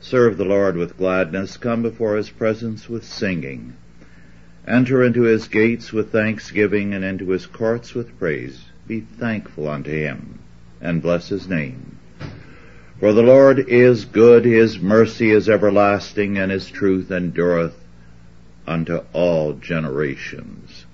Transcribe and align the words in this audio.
Serve 0.00 0.38
the 0.38 0.44
Lord 0.44 0.76
with 0.76 0.96
gladness. 0.96 1.56
Come 1.58 1.82
before 1.82 2.16
his 2.16 2.30
presence 2.30 2.88
with 2.88 3.04
singing. 3.04 3.74
Enter 4.66 5.04
into 5.04 5.22
his 5.22 5.46
gates 5.48 5.92
with 5.92 6.10
thanksgiving 6.10 6.94
and 6.94 7.04
into 7.04 7.30
his 7.30 7.46
courts 7.46 7.94
with 7.94 8.18
praise. 8.18 8.64
Be 8.86 9.00
thankful 9.00 9.68
unto 9.68 9.90
him 9.90 10.38
and 10.80 11.02
bless 11.02 11.28
his 11.28 11.46
name. 11.48 11.98
For 12.98 13.12
the 13.12 13.22
Lord 13.22 13.58
is 13.68 14.04
good, 14.04 14.44
his 14.44 14.78
mercy 14.78 15.30
is 15.30 15.48
everlasting, 15.48 16.38
and 16.38 16.50
his 16.50 16.68
truth 16.68 17.10
endureth 17.10 17.76
unto 18.66 19.00
all 19.12 19.54
generations. 19.54 20.86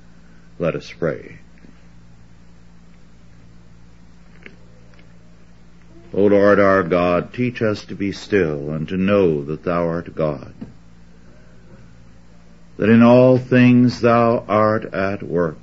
Let 0.58 0.74
us 0.74 0.92
pray. 0.92 1.38
O 6.14 6.26
Lord 6.26 6.58
our 6.60 6.82
God, 6.82 7.32
teach 7.32 7.62
us 7.62 7.84
to 7.86 7.94
be 7.94 8.12
still 8.12 8.70
and 8.70 8.88
to 8.88 8.96
know 8.96 9.44
that 9.44 9.64
thou 9.64 9.86
art 9.86 10.14
God. 10.14 10.54
That 12.76 12.88
in 12.88 13.02
all 13.02 13.38
things 13.38 14.00
thou 14.00 14.44
art 14.48 14.94
at 14.94 15.22
work 15.22 15.56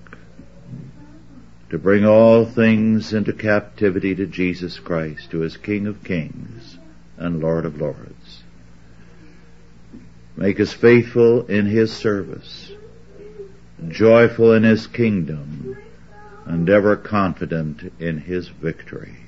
to 1.73 1.79
bring 1.79 2.05
all 2.05 2.45
things 2.45 3.13
into 3.13 3.33
captivity 3.33 4.13
to 4.13 4.27
Jesus 4.27 4.77
Christ, 4.77 5.31
who 5.31 5.41
is 5.41 5.57
King 5.57 5.87
of 5.87 6.03
kings 6.03 6.77
and 7.17 7.41
Lord 7.41 7.65
of 7.65 7.81
lords. 7.81 8.43
Make 10.37 10.59
us 10.59 10.71
faithful 10.71 11.47
in 11.47 11.65
his 11.65 11.91
service, 11.91 12.71
joyful 13.87 14.53
in 14.53 14.61
his 14.61 14.85
kingdom, 14.85 15.75
and 16.45 16.69
ever 16.69 16.95
confident 16.95 17.91
in 17.99 18.19
his 18.19 18.49
victory. 18.49 19.22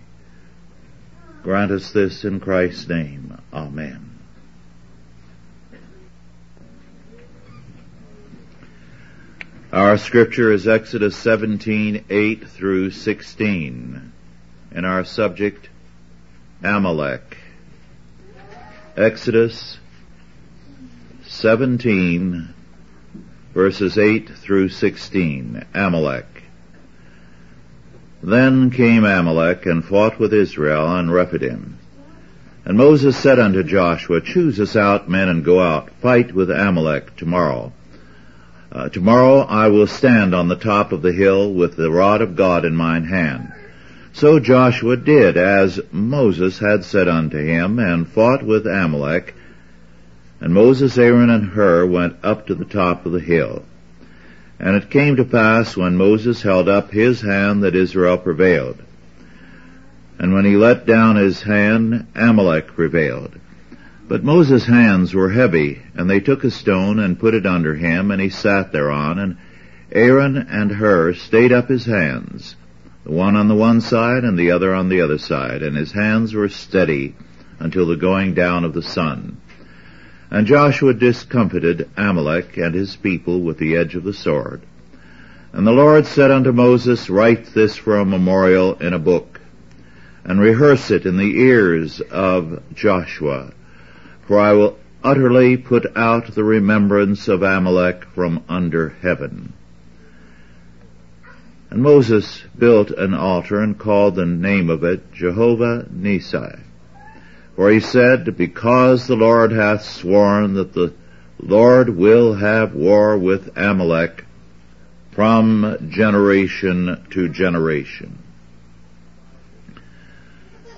Grant 1.46 1.70
us 1.70 1.92
this 1.92 2.26
in 2.26 2.40
Christ's 2.40 2.90
name. 2.90 3.40
Amen. 3.54 4.18
Our 9.72 10.00
scripture 10.00 10.52
is 10.52 10.68
Exodus 10.68 11.16
17, 11.16 12.06
8 12.10 12.48
through 12.48 12.90
16, 12.90 14.12
and 14.72 14.86
our 14.88 15.06
subject, 15.06 15.70
Amalek. 16.64 17.38
Exodus 18.98 19.78
17, 21.28 22.56
verses 23.54 24.00
8 24.00 24.30
through 24.30 24.70
16, 24.70 25.64
Amalek. 25.76 26.35
Then 28.26 28.72
came 28.72 29.06
Amalek 29.06 29.68
and 29.68 29.86
fought 29.86 30.18
with 30.18 30.34
Israel 30.34 30.88
on 30.88 31.12
Rephidim. 31.12 31.78
And 32.66 32.76
Moses 32.76 33.16
said 33.16 33.38
unto 33.38 33.62
Joshua, 33.62 34.20
Choose 34.20 34.60
us 34.60 34.76
out 34.76 35.08
men 35.08 35.30
and 35.30 35.46
go 35.46 35.62
out, 35.62 35.92
fight 36.02 36.34
with 36.34 36.50
Amalek 36.50 37.16
tomorrow. 37.18 37.72
Uh, 38.72 38.90
tomorrow 38.90 39.42
I 39.42 39.68
will 39.68 39.86
stand 39.86 40.34
on 40.34 40.48
the 40.48 40.56
top 40.56 40.92
of 40.92 41.04
the 41.04 41.14
hill 41.14 41.54
with 41.54 41.76
the 41.76 41.92
rod 41.92 42.24
of 42.24 42.36
God 42.36 42.66
in 42.66 42.76
mine 42.76 43.04
hand. 43.04 43.54
So 44.14 44.40
Joshua 44.40 44.98
did 44.98 45.38
as 45.38 45.80
Moses 45.92 46.58
had 46.58 46.84
said 46.84 47.08
unto 47.08 47.38
him, 47.38 47.78
and 47.78 48.08
fought 48.08 48.42
with 48.42 48.66
Amalek. 48.66 49.36
And 50.42 50.52
Moses, 50.52 50.98
Aaron, 50.98 51.30
and 51.30 51.50
Hur 51.50 51.86
went 51.86 52.16
up 52.24 52.48
to 52.48 52.56
the 52.56 52.66
top 52.66 53.06
of 53.06 53.12
the 53.12 53.20
hill. 53.20 53.66
And 54.60 54.76
it 54.76 54.90
came 54.90 55.18
to 55.18 55.26
pass 55.26 55.76
when 55.76 55.98
Moses 55.98 56.42
held 56.42 56.70
up 56.70 56.92
his 56.92 57.22
hand 57.22 57.64
that 57.64 57.76
Israel 57.76 58.18
prevailed. 58.18 58.78
And 60.18 60.34
when 60.34 60.46
he 60.46 60.56
let 60.56 60.86
down 60.86 61.18
his 61.18 61.42
hand, 61.42 62.08
Amalek 62.16 62.68
prevailed. 62.68 63.36
But 64.08 64.24
Moses' 64.24 64.66
hands 64.66 65.14
were 65.14 65.30
heavy, 65.30 65.82
and 65.96 66.10
they 66.10 66.20
took 66.20 66.44
a 66.44 66.52
stone 66.52 67.00
and 67.00 67.20
put 67.20 67.34
it 67.34 67.46
under 67.46 67.76
him, 67.76 68.12
and 68.12 68.22
he 68.22 68.30
sat 68.30 68.72
thereon, 68.72 69.20
and 69.20 69.38
Aaron 69.92 70.38
and 70.38 70.72
Hur 70.72 71.14
stayed 71.14 71.52
up 71.52 71.70
his 71.70 71.86
hands, 71.86 72.56
the 73.04 73.12
one 73.12 73.36
on 73.36 73.48
the 73.48 73.56
one 73.56 73.82
side 73.82 74.24
and 74.24 74.38
the 74.38 74.52
other 74.52 74.74
on 74.74 74.90
the 74.90 75.02
other 75.02 75.18
side, 75.18 75.64
and 75.64 75.76
his 75.76 75.92
hands 75.92 76.34
were 76.34 76.50
steady 76.50 77.16
until 77.60 77.88
the 77.88 77.96
going 77.96 78.34
down 78.34 78.64
of 78.64 78.74
the 78.74 78.82
sun. 78.82 79.38
And 80.32 80.48
Joshua 80.48 80.94
discomfited 80.94 81.90
Amalek 81.96 82.58
and 82.58 82.74
his 82.74 82.96
people 82.96 83.42
with 83.42 83.58
the 83.58 83.76
edge 83.78 83.96
of 83.96 84.04
the 84.04 84.14
sword. 84.14 84.62
And 85.54 85.66
the 85.66 85.72
Lord 85.72 86.06
said 86.06 86.32
unto 86.32 86.52
Moses, 86.52 87.10
Write 87.10 87.54
this 87.54 87.78
for 87.78 87.98
a 87.98 88.06
memorial 88.06 88.74
in 88.76 88.94
a 88.94 89.00
book, 89.00 89.40
and 90.26 90.40
rehearse 90.40 90.92
it 90.92 91.06
in 91.06 91.16
the 91.18 91.40
ears 91.40 92.02
of 92.02 92.62
Joshua, 92.74 93.54
for 94.28 94.40
I 94.40 94.54
will 94.54 94.78
utterly 95.04 95.56
put 95.56 95.86
out 95.96 96.34
the 96.34 96.44
remembrance 96.44 97.28
of 97.28 97.44
Amalek 97.44 98.04
from 98.16 98.44
under 98.50 98.90
heaven. 98.90 99.54
And 101.70 101.82
Moses 101.84 102.44
built 102.58 102.92
an 102.92 103.14
altar 103.14 103.62
and 103.62 103.78
called 103.78 104.16
the 104.16 104.26
name 104.26 104.70
of 104.70 104.84
it 104.84 105.14
Jehovah 105.14 105.86
Nissi. 105.90 106.65
For 107.56 107.72
he 107.72 107.80
said, 107.80 108.38
Because 108.38 109.08
the 109.08 109.16
Lord 109.16 109.52
hath 109.52 109.84
sworn 109.84 110.56
that 110.56 110.74
the 110.74 110.94
Lord 111.40 111.90
will 111.90 112.34
have 112.34 112.74
war 112.74 113.18
with 113.18 113.58
Amalek 113.58 114.26
from 115.12 115.90
generation 115.90 117.06
to 117.12 117.30
generation. 117.30 118.20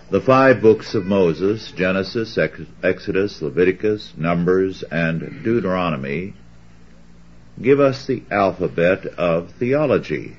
The 0.10 0.22
five 0.22 0.62
books 0.62 0.94
of 0.96 1.06
Moses, 1.06 1.72
Genesis, 1.72 2.38
Exodus, 2.84 3.42
Leviticus, 3.42 4.14
Numbers, 4.16 4.84
and 4.84 5.44
Deuteronomy, 5.44 6.34
give 7.62 7.80
us 7.80 8.06
the 8.06 8.24
alphabet 8.32 9.06
of 9.06 9.52
theology. 9.54 10.38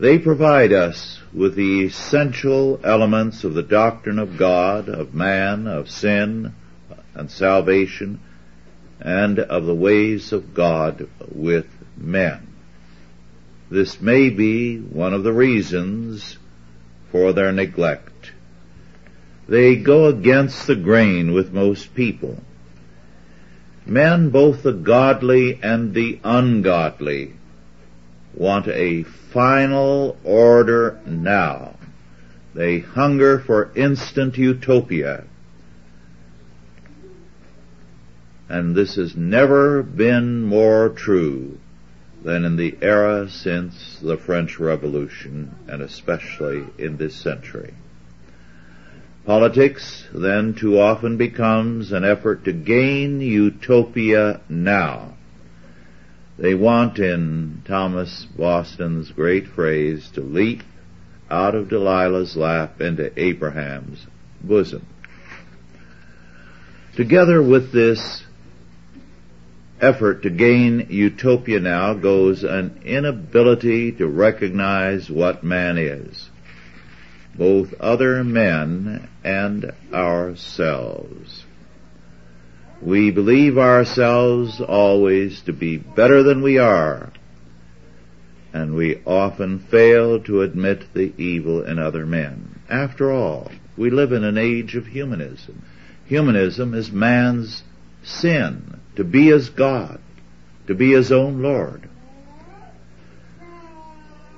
They 0.00 0.18
provide 0.20 0.72
us 0.72 1.20
with 1.34 1.56
the 1.56 1.84
essential 1.84 2.80
elements 2.84 3.42
of 3.42 3.54
the 3.54 3.64
doctrine 3.64 4.20
of 4.20 4.36
God, 4.36 4.88
of 4.88 5.12
man, 5.12 5.66
of 5.66 5.90
sin, 5.90 6.54
and 7.14 7.28
salvation, 7.28 8.20
and 9.00 9.40
of 9.40 9.66
the 9.66 9.74
ways 9.74 10.32
of 10.32 10.54
God 10.54 11.08
with 11.32 11.66
men. 11.96 12.46
This 13.70 14.00
may 14.00 14.30
be 14.30 14.78
one 14.78 15.14
of 15.14 15.24
the 15.24 15.32
reasons 15.32 16.38
for 17.10 17.32
their 17.32 17.50
neglect. 17.50 18.32
They 19.48 19.76
go 19.76 20.06
against 20.06 20.66
the 20.66 20.76
grain 20.76 21.32
with 21.32 21.52
most 21.52 21.94
people. 21.94 22.40
Men, 23.84 24.30
both 24.30 24.62
the 24.62 24.72
godly 24.72 25.58
and 25.62 25.92
the 25.92 26.20
ungodly, 26.22 27.34
want 28.34 28.68
a 28.68 29.02
final 29.02 30.16
order 30.24 31.00
now. 31.06 31.74
They 32.54 32.80
hunger 32.80 33.38
for 33.38 33.70
instant 33.76 34.36
utopia. 34.36 35.24
And 38.48 38.74
this 38.74 38.96
has 38.96 39.14
never 39.14 39.82
been 39.82 40.42
more 40.42 40.88
true 40.88 41.58
than 42.24 42.44
in 42.44 42.56
the 42.56 42.76
era 42.80 43.28
since 43.28 43.98
the 44.00 44.16
French 44.16 44.58
Revolution, 44.58 45.54
and 45.68 45.82
especially 45.82 46.64
in 46.78 46.96
this 46.96 47.14
century. 47.14 47.74
Politics 49.24 50.06
then 50.12 50.54
too 50.54 50.80
often 50.80 51.18
becomes 51.18 51.92
an 51.92 52.02
effort 52.02 52.44
to 52.44 52.52
gain 52.52 53.20
utopia 53.20 54.40
now. 54.48 55.17
They 56.38 56.54
want, 56.54 57.00
in 57.00 57.62
Thomas 57.64 58.24
Boston's 58.24 59.10
great 59.10 59.48
phrase, 59.48 60.08
to 60.12 60.20
leap 60.20 60.62
out 61.28 61.56
of 61.56 61.68
Delilah's 61.68 62.36
lap 62.36 62.80
into 62.80 63.10
Abraham's 63.20 64.06
bosom. 64.40 64.86
Together 66.94 67.42
with 67.42 67.72
this 67.72 68.24
effort 69.80 70.22
to 70.22 70.30
gain 70.30 70.86
utopia 70.90 71.60
now 71.60 71.94
goes 71.94 72.44
an 72.44 72.80
inability 72.84 73.92
to 73.92 74.06
recognize 74.06 75.10
what 75.10 75.44
man 75.44 75.76
is, 75.76 76.28
both 77.36 77.74
other 77.80 78.22
men 78.22 79.08
and 79.24 79.72
ourselves. 79.92 81.44
We 82.80 83.10
believe 83.10 83.58
ourselves 83.58 84.60
always 84.60 85.40
to 85.42 85.52
be 85.52 85.78
better 85.78 86.22
than 86.22 86.42
we 86.42 86.58
are, 86.58 87.12
and 88.52 88.74
we 88.74 89.02
often 89.04 89.58
fail 89.58 90.20
to 90.20 90.42
admit 90.42 90.94
the 90.94 91.12
evil 91.20 91.64
in 91.64 91.80
other 91.80 92.06
men. 92.06 92.60
After 92.68 93.10
all, 93.10 93.50
we 93.76 93.90
live 93.90 94.12
in 94.12 94.22
an 94.22 94.38
age 94.38 94.76
of 94.76 94.86
humanism. 94.86 95.64
Humanism 96.06 96.72
is 96.72 96.92
man's 96.92 97.64
sin 98.04 98.80
to 98.94 99.04
be 99.04 99.30
as 99.30 99.48
God, 99.48 100.00
to 100.68 100.74
be 100.74 100.92
his 100.92 101.10
own 101.10 101.42
Lord. 101.42 101.88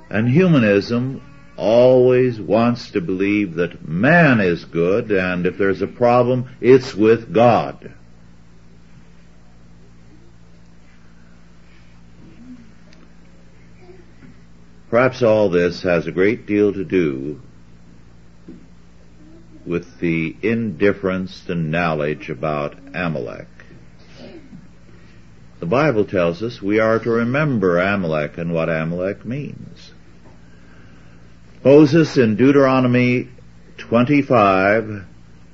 And 0.09 0.29
humanism 0.29 1.23
always 1.57 2.41
wants 2.41 2.91
to 2.93 3.01
believe 3.03 3.55
that 3.55 3.87
man 3.87 4.41
is 4.41 4.65
good 4.65 5.11
and 5.11 5.45
if 5.45 5.59
there's 5.59 5.83
a 5.83 5.87
problem, 5.87 6.49
it's 6.61 6.95
with 6.95 7.33
God. 7.35 7.93
Perhaps 14.91 15.23
all 15.23 15.49
this 15.49 15.83
has 15.83 16.09
a 16.09 16.13
great 16.13 16.47
deal 16.47 16.73
to 16.73 16.85
do 16.85 17.41
with 19.65 20.01
the 20.01 20.35
indifference 20.43 21.45
to 21.45 21.55
knowledge 21.55 22.29
about 22.29 22.77
Amalek. 22.93 23.47
The 25.61 25.67
Bible 25.67 26.05
tells 26.07 26.43
us 26.43 26.61
we 26.61 26.81
are 26.81 26.99
to 26.99 27.11
remember 27.11 27.79
Amalek 27.79 28.37
and 28.37 28.53
what 28.53 28.69
Amalek 28.69 29.25
means. 29.25 29.93
Moses 31.63 32.17
in 32.17 32.35
Deuteronomy 32.35 33.29
25 33.77 35.05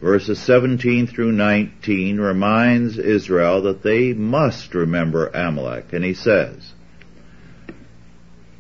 verses 0.00 0.38
17 0.38 1.08
through 1.08 1.32
19 1.32 2.18
reminds 2.18 2.96
Israel 2.96 3.62
that 3.62 3.82
they 3.82 4.14
must 4.14 4.74
remember 4.74 5.26
Amalek 5.26 5.92
and 5.92 6.04
he 6.04 6.14
says, 6.14 6.72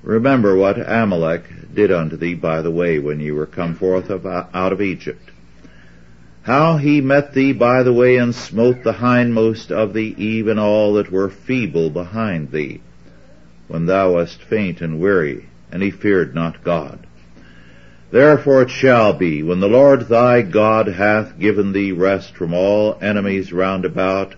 Remember 0.06 0.54
what 0.54 0.78
Amalek 0.78 1.74
did 1.74 1.90
unto 1.90 2.16
thee 2.16 2.34
by 2.34 2.62
the 2.62 2.70
way 2.70 3.00
when 3.00 3.18
ye 3.18 3.32
were 3.32 3.44
come 3.44 3.74
forth 3.74 4.08
out 4.08 4.72
of 4.72 4.80
Egypt. 4.80 5.30
How 6.42 6.76
he 6.76 7.00
met 7.00 7.32
thee 7.32 7.52
by 7.52 7.82
the 7.82 7.92
way 7.92 8.16
and 8.16 8.32
smote 8.32 8.84
the 8.84 8.92
hindmost 8.92 9.72
of 9.72 9.94
thee, 9.94 10.14
even 10.16 10.60
all 10.60 10.94
that 10.94 11.10
were 11.10 11.28
feeble 11.28 11.90
behind 11.90 12.52
thee, 12.52 12.82
when 13.66 13.86
thou 13.86 14.12
wast 14.12 14.40
faint 14.40 14.80
and 14.80 15.00
weary, 15.00 15.46
and 15.72 15.82
he 15.82 15.90
feared 15.90 16.36
not 16.36 16.62
God. 16.62 17.00
Therefore 18.12 18.62
it 18.62 18.70
shall 18.70 19.12
be, 19.12 19.42
when 19.42 19.58
the 19.58 19.66
Lord 19.66 20.02
thy 20.02 20.42
God 20.42 20.86
hath 20.86 21.36
given 21.36 21.72
thee 21.72 21.90
rest 21.90 22.36
from 22.36 22.54
all 22.54 22.96
enemies 23.02 23.52
round 23.52 23.84
about, 23.84 24.36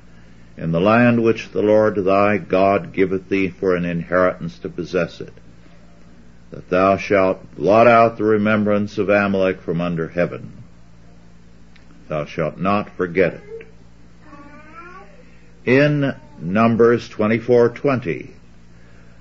in 0.57 0.73
the 0.73 0.81
land 0.81 1.23
which 1.23 1.51
the 1.51 1.61
Lord 1.61 1.97
thy 2.07 2.39
God 2.39 2.95
giveth 2.95 3.29
thee 3.29 3.51
for 3.51 3.77
an 3.77 3.85
inheritance 3.85 4.59
to 4.61 4.71
possess 4.71 5.21
it, 5.21 5.35
that 6.51 6.71
thou 6.71 6.97
shalt 6.97 7.55
blot 7.57 7.87
out 7.87 8.17
the 8.17 8.25
remembrance 8.25 8.99
of 8.99 9.09
Amalek 9.09 9.61
from 9.61 9.81
under 9.81 10.09
heaven. 10.09 10.53
Thou 12.09 12.25
shalt 12.25 12.59
not 12.59 12.97
forget 12.97 13.35
it. 13.35 13.67
In 15.67 16.15
Numbers 16.41 17.09
24:20, 17.11 18.31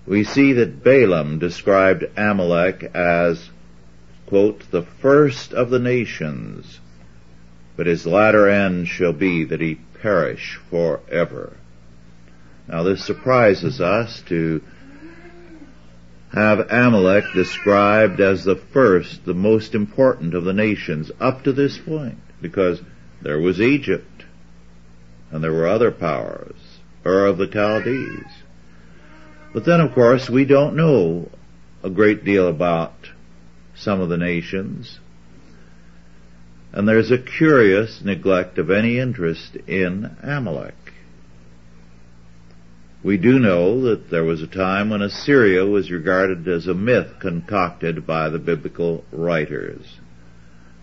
we 0.05 0.23
see 0.23 0.53
that 0.53 0.83
Balaam 0.83 1.37
described 1.39 2.05
Amalek 2.15 2.91
as, 2.93 3.49
quote, 4.27 4.63
the 4.71 4.83
first 4.83 5.53
of 5.53 5.69
the 5.69 5.79
nations, 5.79 6.79
but 7.75 7.87
his 7.87 8.07
latter 8.07 8.47
end 8.47 8.87
shall 8.87 9.11
be 9.11 9.43
that 9.43 9.59
he 9.59 9.79
perish 10.01 10.57
forever. 10.69 11.57
Now 12.69 12.83
this 12.83 13.03
surprises 13.03 13.81
us 13.81 14.21
to 14.27 14.61
have 16.33 16.59
Amalek 16.69 17.23
described 17.33 18.19
as 18.19 18.43
the 18.43 18.55
first, 18.55 19.25
the 19.25 19.33
most 19.33 19.73
important 19.73 20.33
of 20.33 20.43
the 20.43 20.53
nations 20.53 21.11
up 21.19 21.43
to 21.43 21.53
this 21.53 21.77
point, 21.77 22.19
because 22.41 22.81
there 23.21 23.39
was 23.39 23.61
Egypt, 23.61 24.25
and 25.31 25.43
there 25.43 25.53
were 25.53 25.67
other 25.67 25.91
powers, 25.91 26.55
or 27.05 27.25
of 27.25 27.37
the 27.37 27.47
Chaldees. 27.47 28.31
But 29.53 29.65
then 29.65 29.79
of 29.79 29.93
course 29.93 30.29
we 30.29 30.45
don't 30.45 30.75
know 30.75 31.29
a 31.83 31.89
great 31.89 32.23
deal 32.23 32.47
about 32.47 32.93
some 33.75 34.01
of 34.01 34.09
the 34.09 34.17
nations, 34.17 34.99
and 36.73 36.87
there's 36.87 37.11
a 37.11 37.17
curious 37.17 38.01
neglect 38.03 38.57
of 38.57 38.69
any 38.69 38.99
interest 38.99 39.55
in 39.67 40.15
Amalek. 40.21 40.86
We 43.07 43.15
do 43.15 43.39
know 43.39 43.79
that 43.83 44.09
there 44.09 44.25
was 44.25 44.41
a 44.41 44.47
time 44.47 44.89
when 44.89 45.01
Assyria 45.01 45.65
was 45.65 45.89
regarded 45.89 46.45
as 46.45 46.67
a 46.67 46.73
myth 46.73 47.07
concocted 47.21 48.05
by 48.05 48.27
the 48.27 48.37
biblical 48.37 49.05
writers. 49.13 49.99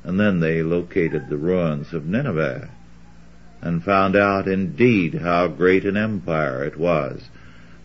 And 0.03 0.19
then 0.19 0.41
they 0.41 0.63
located 0.63 1.29
the 1.29 1.37
ruins 1.37 1.93
of 1.93 2.07
Nineveh 2.07 2.71
and 3.61 3.85
found 3.85 4.17
out 4.17 4.49
indeed 4.49 5.17
how 5.17 5.49
great 5.49 5.85
an 5.85 5.99
empire 5.99 6.65
it 6.65 6.79
was. 6.79 7.29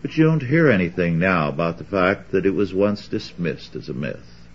But 0.00 0.16
you 0.16 0.24
don't 0.24 0.42
hear 0.42 0.70
anything 0.70 1.18
now 1.18 1.50
about 1.50 1.76
the 1.76 1.84
fact 1.84 2.32
that 2.32 2.46
it 2.46 2.54
was 2.54 2.72
once 2.72 3.08
dismissed 3.08 3.76
as 3.76 3.90
a 3.90 3.92
myth. 3.92 4.46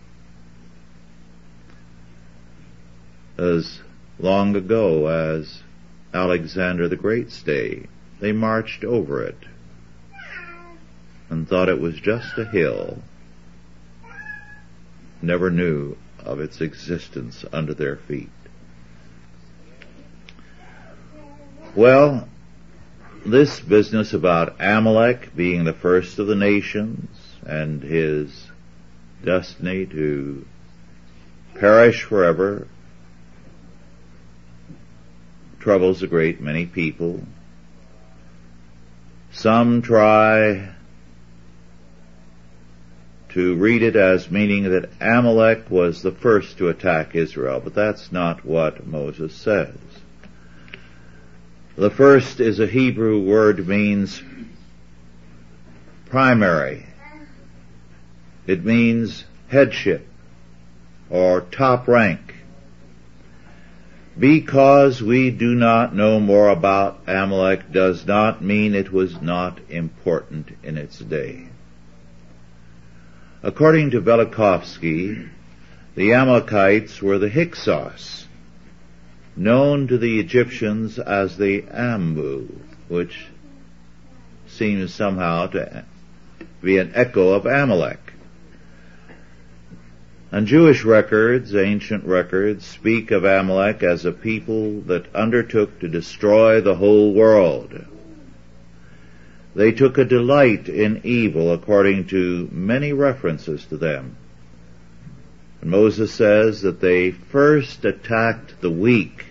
As 3.38 3.82
long 4.18 4.56
ago 4.56 5.06
as 5.06 5.62
Alexander 6.12 6.88
the 6.88 6.96
Great's 6.96 7.44
day, 7.44 7.86
they 8.20 8.32
marched 8.32 8.84
over 8.84 9.22
it 9.22 9.38
and 11.30 11.48
thought 11.48 11.70
it 11.70 11.80
was 11.80 12.00
just 12.00 12.38
a 12.38 12.46
hill, 12.46 13.00
never 15.22 15.50
knew 15.50 15.98
of 16.20 16.40
its 16.40 16.62
existence 16.62 17.46
under 17.52 17.74
their 17.74 17.96
feet. 17.96 18.30
Well, 21.76 22.28
this 23.26 23.60
business 23.60 24.14
about 24.14 24.56
Amalek 24.60 25.36
being 25.36 25.64
the 25.64 25.74
first 25.74 26.20
of 26.20 26.28
the 26.28 26.36
nations 26.36 27.10
and 27.46 27.82
his 27.82 28.48
destiny 29.24 29.86
to 29.88 30.46
perish 31.56 32.04
forever 32.04 32.68
troubles 35.60 36.04
a 36.04 36.08
great 36.08 36.40
many 36.40 36.66
people. 36.66 37.24
Some 39.32 39.82
try 39.82 40.75
to 43.36 43.54
read 43.56 43.84
it 43.84 43.98
as 43.98 44.32
meaning 44.32 44.64
that 44.64 44.90
Amalek 45.02 45.70
was 45.70 46.02
the 46.02 46.14
first 46.14 46.58
to 46.58 46.70
attack 46.70 47.16
Israel, 47.16 47.60
but 47.62 47.76
that's 47.76 48.10
not 48.10 48.46
what 48.46 48.88
Moses 48.88 49.36
says. 49.36 49.76
The 51.76 51.90
first 51.90 52.40
is 52.40 52.62
a 52.62 52.66
Hebrew 52.66 53.20
word 53.20 53.68
means 53.68 54.24
primary. 56.06 56.86
It 58.48 58.64
means 58.64 59.26
headship 59.50 60.08
or 61.10 61.42
top 61.42 61.90
rank. 61.90 62.36
Because 64.18 65.02
we 65.02 65.30
do 65.30 65.54
not 65.56 65.94
know 65.94 66.22
more 66.22 66.48
about 66.48 67.02
Amalek 67.06 67.70
does 67.74 68.06
not 68.06 68.42
mean 68.42 68.74
it 68.74 68.94
was 68.94 69.22
not 69.22 69.60
important 69.70 70.52
in 70.64 70.78
its 70.78 71.00
day. 71.00 71.50
According 73.46 73.92
to 73.92 74.02
Velikovsky, 74.02 75.30
the 75.94 76.14
Amalekites 76.14 77.00
were 77.00 77.20
the 77.20 77.30
Hyksos, 77.30 78.26
known 79.36 79.86
to 79.86 80.00
the 80.00 80.20
Egyptians 80.20 80.98
as 80.98 81.38
the 81.38 81.62
Ambu, 81.62 82.50
which 82.88 83.28
seems 84.48 84.96
somehow 84.96 85.46
to 85.46 85.86
be 86.64 86.80
an 86.80 86.94
echo 86.96 87.34
of 87.34 87.46
Amalek. 87.46 88.14
And 90.32 90.48
Jewish 90.48 90.84
records, 90.84 91.54
ancient 91.54 92.04
records, 92.04 92.66
speak 92.66 93.12
of 93.12 93.26
Amalek 93.26 93.84
as 93.84 94.06
a 94.06 94.12
people 94.12 94.82
that 94.88 95.14
undertook 95.14 95.82
to 95.82 95.88
destroy 95.88 96.62
the 96.62 96.78
whole 96.78 97.14
world. 97.14 97.86
They 99.56 99.72
took 99.72 99.98
a 99.98 100.04
delight 100.04 100.68
in 100.68 101.02
evil 101.06 101.54
according 101.54 102.08
to 102.08 102.50
many 102.52 102.92
references 102.92 103.66
to 103.68 103.78
them. 103.78 104.18
And 105.62 105.72
Moses 105.72 106.14
says 106.14 106.62
that 106.62 106.82
they 106.82 107.12
first 107.12 107.86
attacked 107.86 108.60
the 108.60 108.70
weak, 108.70 109.26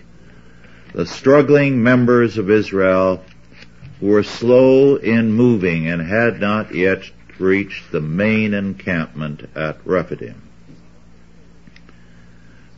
the 0.95 1.05
struggling 1.05 1.83
members 1.83 2.39
of 2.39 2.51
Israel 2.51 3.23
who 4.01 4.07
were 4.07 4.23
slow 4.23 4.97
in 4.97 5.33
moving 5.33 5.89
and 5.89 6.01
had 6.01 6.41
not 6.41 6.75
yet 6.75 7.03
reached 7.39 7.93
the 7.93 8.01
main 8.01 8.55
encampment 8.55 9.49
at 9.55 9.77
Rephidim. 9.85 10.41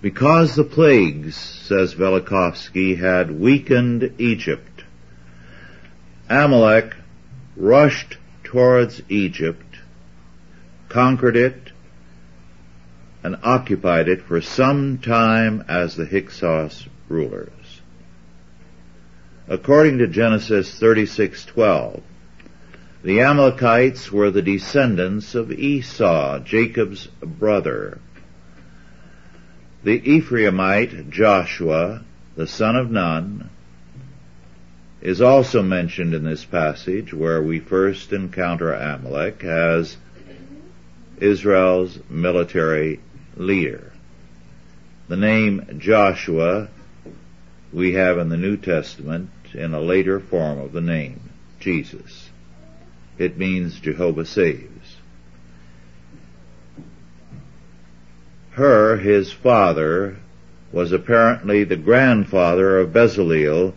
Because 0.03 0.55
the 0.55 0.65
plagues, 0.65 1.37
says 1.37 1.95
Velikovsky, 1.95 2.99
had 2.99 3.31
weakened 3.31 4.15
Egypt, 4.19 4.85
Amalek 6.29 6.95
rushed 7.57 8.19
towards 8.45 9.03
Egypt, 9.09 9.79
conquered 10.89 11.37
it, 11.37 11.73
and 13.23 13.37
occupied 13.43 14.09
it 14.09 14.23
for 14.23 14.41
some 14.41 14.99
time 14.99 15.65
as 15.67 15.97
the 15.97 16.07
Hyksos 16.07 16.87
rulers. 17.09 17.81
According 19.49 19.99
to 19.99 20.07
Genesis 20.07 20.79
36:12, 20.79 22.03
the 23.03 23.21
Amalekites 23.21 24.11
were 24.11 24.31
the 24.31 24.43
descendants 24.43 25.35
of 25.35 25.53
Esau, 25.53 26.41
Jacob's 26.41 27.07
brother, 27.23 27.99
The 29.85 30.01
Ephraimite 30.01 31.11
Joshua, 31.11 32.03
the 32.35 32.49
son 32.49 32.75
of 32.75 32.91
Nun, 32.91 33.49
is 35.07 35.23
also 35.23 35.63
mentioned 35.63 36.13
in 36.15 36.25
this 36.25 36.45
passage 36.45 37.15
where 37.15 37.41
we 37.41 37.61
first 37.61 38.13
encounter 38.13 38.73
Amalek 38.73 39.45
as 39.45 39.97
Israel's 41.21 41.97
military 42.11 42.99
leader. 43.37 43.93
The 45.07 45.17
name 45.17 45.79
Joshua 45.79 46.67
we 47.73 47.93
have 47.93 48.19
in 48.19 48.31
the 48.31 48.37
New 48.37 48.57
Testament 48.57 49.31
in 49.55 49.75
a 49.75 49.81
later 49.81 50.19
form 50.19 50.59
of 50.59 50.73
the 50.73 50.81
name, 50.81 51.21
Jesus. 51.61 52.29
It 53.17 53.39
means 53.39 53.79
Jehovah 53.79 54.27
saves. 54.27 54.97
Hur, 58.51 58.97
his 58.97 59.31
father, 59.33 60.17
was 60.73 60.91
apparently 60.91 61.63
the 61.63 61.77
grandfather 61.77 62.81
of 62.81 62.91
Bezaleel, 62.91 63.73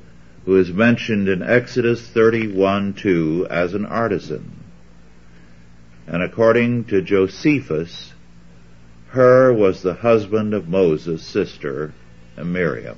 who 0.50 0.58
is 0.58 0.74
mentioned 0.74 1.30
in 1.30 1.44
Exodus 1.44 2.02
31:2 2.10 3.46
as 3.52 3.76
an 3.76 3.86
artisan. 3.86 4.50
And 6.08 6.24
according 6.24 6.86
to 6.86 7.04
Josephus, 7.04 8.16
Hur 9.10 9.54
was 9.54 9.84
the 9.84 9.94
husband 9.94 10.56
of 10.56 10.68
Moses' 10.68 11.22
sister, 11.22 11.94
Miriam. 12.36 12.98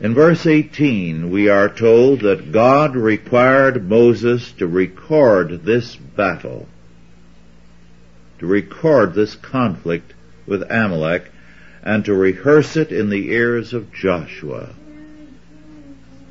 In 0.00 0.14
verse 0.14 0.46
18, 0.46 1.28
we 1.28 1.50
are 1.50 1.68
told 1.68 2.22
that 2.22 2.50
God 2.50 2.96
required 2.96 3.86
Moses 3.86 4.52
to 4.52 4.66
record 4.66 5.66
this 5.66 5.94
battle, 5.94 6.66
to 8.38 8.46
record 8.46 9.12
this 9.12 9.34
conflict 9.34 10.14
with 10.46 10.62
Amalek, 10.70 11.32
and 11.82 12.04
to 12.04 12.14
rehearse 12.14 12.76
it 12.76 12.92
in 12.92 13.08
the 13.08 13.30
ears 13.30 13.72
of 13.72 13.92
Joshua. 13.92 14.70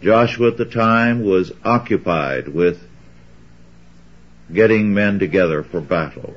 Joshua 0.01 0.50
at 0.50 0.58
the 0.58 0.66
time 0.66 1.24
was 1.24 1.51
occupied 1.63 2.48
with 2.48 2.82
getting 4.54 4.94
men 4.94 5.20
together 5.20 5.63
for 5.63 5.82
battle. 5.82 6.36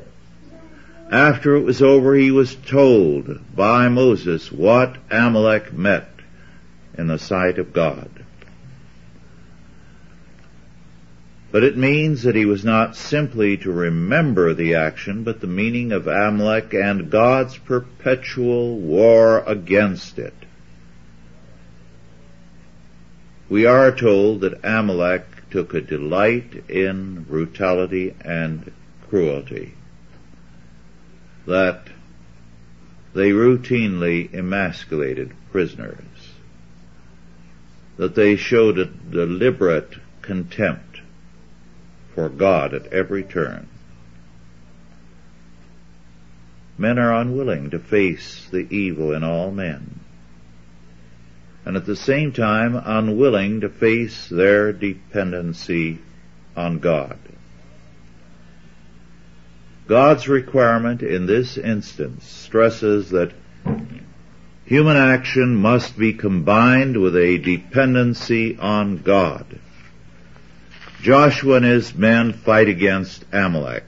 After 1.11 1.57
it 1.57 1.63
was 1.63 1.83
over, 1.83 2.15
he 2.15 2.31
was 2.31 2.55
told 2.55 3.41
by 3.55 3.89
Moses 3.89 4.51
what 4.51 4.97
Amalek 5.11 5.73
met 5.73 6.09
in 6.97 7.09
the 7.09 7.19
sight 7.19 7.59
of 7.59 7.73
God. 7.73 8.09
But 11.53 11.65
it 11.65 11.77
means 11.77 12.23
that 12.23 12.37
he 12.37 12.45
was 12.45 12.65
not 12.65 12.97
simply 12.97 13.57
to 13.59 13.73
remember 13.73 14.55
the 14.55 14.75
action, 14.75 15.25
but 15.25 15.41
the 15.41 15.47
meaning 15.49 15.91
of 15.91 16.07
Amalek 16.07 16.73
and 16.75 17.11
God's 17.11 17.59
perpetual 17.59 18.79
war 18.79 19.41
against 19.47 20.19
it. 20.19 20.35
We 23.49 23.67
are 23.67 23.91
told 23.91 24.43
that 24.43 24.61
Amalek 24.63 25.25
took 25.51 25.75
a 25.75 25.81
delight 25.81 26.65
in 26.69 27.25
brutality 27.25 28.15
and 28.21 28.71
cruelty. 29.09 29.75
That 31.47 31.89
they 33.13 33.31
routinely 33.31 34.33
emasculated 34.33 35.33
prisoners 35.51 36.05
that 38.01 38.15
they 38.15 38.35
showed 38.35 38.79
a 38.79 38.87
deliberate 38.87 39.95
contempt 40.23 40.90
for 42.15 42.29
God 42.29 42.75
at 42.75 42.93
every 42.93 43.23
turn. 43.23 43.69
Men 46.79 46.99
are 46.99 47.15
unwilling 47.15 47.71
to 47.71 47.79
face 47.79 48.49
the 48.51 48.67
evil 48.75 49.13
in 49.13 49.23
all 49.23 49.51
men, 49.51 50.01
and 51.65 51.77
at 51.77 51.87
the 51.87 51.97
same 51.97 52.33
time 52.33 52.75
unwilling 52.75 53.61
to 53.61 53.69
face 53.69 54.29
their 54.29 54.73
dependency 54.73 55.99
on 56.57 56.79
God. 56.79 57.19
God's 59.87 60.29
requirement 60.29 61.03
in 61.03 61.27
this 61.27 61.59
instance 61.59 62.25
stresses 62.25 63.11
that 63.11 63.33
Human 64.71 64.97
action 64.97 65.57
must 65.57 65.99
be 65.99 66.13
combined 66.13 66.97
with 66.97 67.17
a 67.17 67.39
dependency 67.39 68.57
on 68.57 68.99
God. 68.99 69.59
Joshua 71.03 71.57
and 71.57 71.65
his 71.65 71.95
men 71.95 72.33
fight 72.33 72.69
against 72.69 73.25
Amalek. 73.33 73.85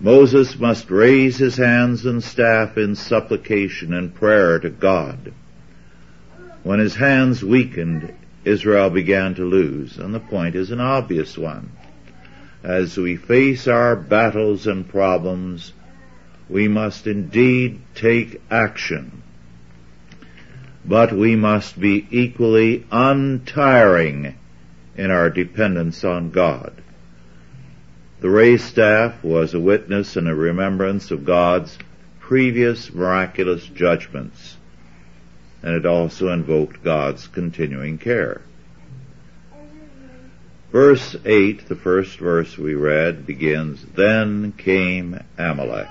Moses 0.00 0.58
must 0.58 0.90
raise 0.90 1.38
his 1.38 1.56
hands 1.56 2.04
and 2.04 2.22
staff 2.22 2.76
in 2.76 2.94
supplication 2.94 3.94
and 3.94 4.14
prayer 4.14 4.58
to 4.58 4.70
God. 4.70 5.32
When 6.62 6.78
his 6.78 6.94
hands 6.96 7.42
weakened, 7.42 8.14
Israel 8.44 8.90
began 8.90 9.34
to 9.36 9.44
lose, 9.44 9.98
and 9.98 10.14
the 10.14 10.20
point 10.20 10.54
is 10.54 10.70
an 10.70 10.80
obvious 10.80 11.38
one. 11.38 11.72
As 12.62 12.96
we 12.96 13.16
face 13.16 13.66
our 13.66 13.96
battles 13.96 14.66
and 14.66 14.88
problems, 14.88 15.72
we 16.48 16.68
must 16.68 17.06
indeed 17.06 17.80
take 17.94 18.40
action 18.50 19.22
but 20.84 21.12
we 21.12 21.34
must 21.34 21.80
be 21.80 22.06
equally 22.10 22.86
untiring 22.90 24.34
in 24.96 25.10
our 25.10 25.30
dependence 25.30 26.04
on 26.04 26.30
God. 26.30 26.82
The 28.20 28.30
raised 28.30 28.64
staff 28.64 29.22
was 29.22 29.54
a 29.54 29.60
witness 29.60 30.16
and 30.16 30.28
a 30.28 30.34
remembrance 30.34 31.10
of 31.10 31.24
God's 31.24 31.76
previous 32.20 32.92
miraculous 32.92 33.66
judgments, 33.66 34.56
and 35.62 35.74
it 35.74 35.84
also 35.84 36.28
invoked 36.28 36.82
God's 36.82 37.26
continuing 37.26 37.98
care. 37.98 38.42
Verse 40.72 41.14
8, 41.24 41.68
the 41.68 41.76
first 41.76 42.18
verse 42.18 42.58
we 42.58 42.74
read, 42.74 43.26
begins, 43.26 43.84
Then 43.94 44.52
came 44.52 45.22
Amalek. 45.38 45.88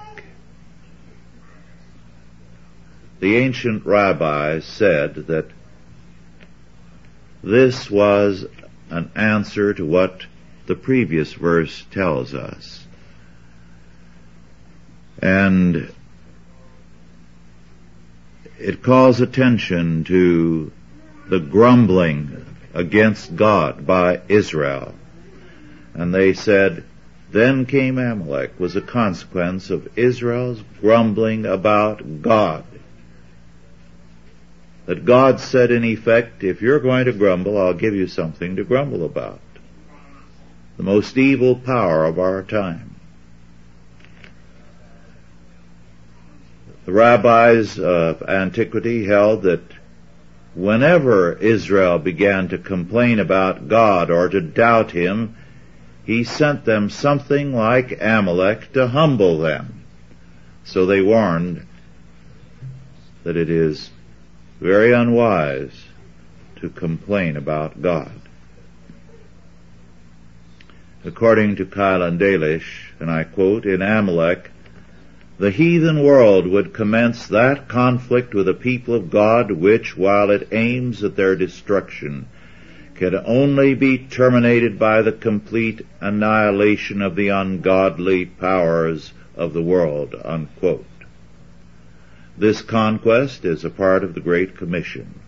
the 3.24 3.38
ancient 3.38 3.86
rabbis 3.86 4.66
said 4.66 5.16
that 5.28 5.50
this 7.42 7.90
was 7.90 8.46
an 8.94 9.12
answer 9.16 9.74
to 9.74 9.86
what 9.86 10.26
the 10.68 10.76
previous 10.76 11.34
verse 11.34 11.84
tells 11.92 12.34
us. 12.34 12.86
And 15.20 15.92
it 18.60 18.84
calls 18.84 19.20
attention 19.20 20.04
to 20.06 20.72
the 21.28 21.40
grumbling 21.40 22.46
against 22.74 23.36
God 23.36 23.88
by 23.88 24.22
Israel. 24.30 24.94
And 25.96 26.14
they 26.14 26.34
said, 26.34 26.84
then 27.32 27.66
came 27.66 27.98
Amalek 27.98 28.60
was 28.60 28.76
a 28.76 28.82
consequence 28.82 29.72
of 29.72 29.98
Israel's 29.98 30.62
grumbling 30.80 31.48
about 31.48 32.22
God 32.22 32.64
that 34.86 35.06
God 35.06 35.40
said 35.40 35.72
in 35.72 35.84
effect, 35.84 36.44
if 36.44 36.62
you're 36.62 36.80
going 36.80 37.06
to 37.06 37.14
grumble, 37.14 37.58
I'll 37.58 37.74
give 37.74 37.96
you 37.96 38.08
something 38.08 38.58
to 38.58 38.64
grumble 38.64 39.06
about. 39.06 39.40
The 40.78 40.84
most 40.84 41.18
evil 41.18 41.56
power 41.56 42.06
of 42.06 42.20
our 42.20 42.44
time. 42.44 42.96
The 46.86 46.92
rabbis 46.92 47.80
of 47.80 48.24
antiquity 48.24 49.06
held 49.06 49.44
that 49.44 49.64
whenever 50.54 51.34
Israel 51.34 51.98
began 51.98 52.50
to 52.50 52.58
complain 52.58 53.20
about 53.20 53.70
God 53.70 54.12
or 54.12 54.28
to 54.28 54.42
doubt 54.42 54.92
Him, 54.92 55.38
He 56.04 56.26
sent 56.26 56.66
them 56.66 56.90
something 56.90 57.54
like 57.54 58.02
Amalek 58.02 58.74
to 58.74 58.88
humble 58.88 59.38
them. 59.38 59.86
So 60.66 60.86
they 60.86 61.02
warned 61.02 61.66
that 63.24 63.38
it 63.38 63.50
is 63.50 63.90
very 64.64 64.94
unwise 64.94 65.88
to 66.56 66.70
complain 66.70 67.36
about 67.36 67.82
God. 67.82 68.14
According 71.04 71.58
to 71.58 71.66
Keil 71.66 72.02
and 72.02 72.18
Delitzsch, 72.18 72.94
and 73.02 73.12
I 73.12 73.26
quote, 73.26 73.66
in 73.66 73.82
Amalek, 73.82 74.50
the 75.38 75.52
heathen 75.52 76.02
world 76.02 76.48
would 76.48 76.74
commence 76.74 77.28
that 77.28 77.68
conflict 77.68 78.34
with 78.34 78.46
the 78.46 78.54
people 78.54 78.96
of 78.96 79.10
God 79.10 79.52
which, 79.52 79.98
while 79.98 80.30
it 80.30 80.48
aims 80.54 81.04
at 81.04 81.18
their 81.18 81.36
destruction, 81.36 82.28
can 82.96 83.16
only 83.26 83.74
be 83.74 83.98
terminated 83.98 84.80
by 84.80 85.02
the 85.02 85.12
complete 85.12 85.86
annihilation 86.00 87.02
of 87.02 87.18
the 87.18 87.28
ungodly 87.28 88.26
powers 88.26 89.12
of 89.36 89.52
the 89.52 89.62
world. 89.62 90.16
Unquote. 90.24 90.86
This 92.38 92.62
conquest 92.62 93.46
is 93.46 93.64
a 93.64 93.70
part 93.70 94.04
of 94.04 94.16
the 94.16 94.22
Great 94.22 94.58
Commission. 94.58 95.20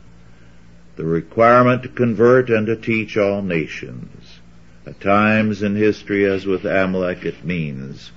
The 0.96 1.06
requirement 1.06 1.84
to 1.84 1.90
convert 1.90 2.50
and 2.50 2.66
to 2.68 2.76
teach 2.76 3.18
all 3.18 3.42
nations. 3.42 4.40
At 4.86 5.02
times 5.02 5.62
in 5.62 5.76
history, 5.76 6.26
as 6.26 6.46
with 6.46 6.66
Amalek, 6.66 7.26
it 7.26 7.44
means 7.44 8.12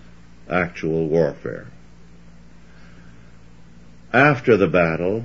actual 0.49 1.09
warfare. 1.09 1.66
After 4.12 4.57
the 4.57 4.68
battle, 4.68 5.25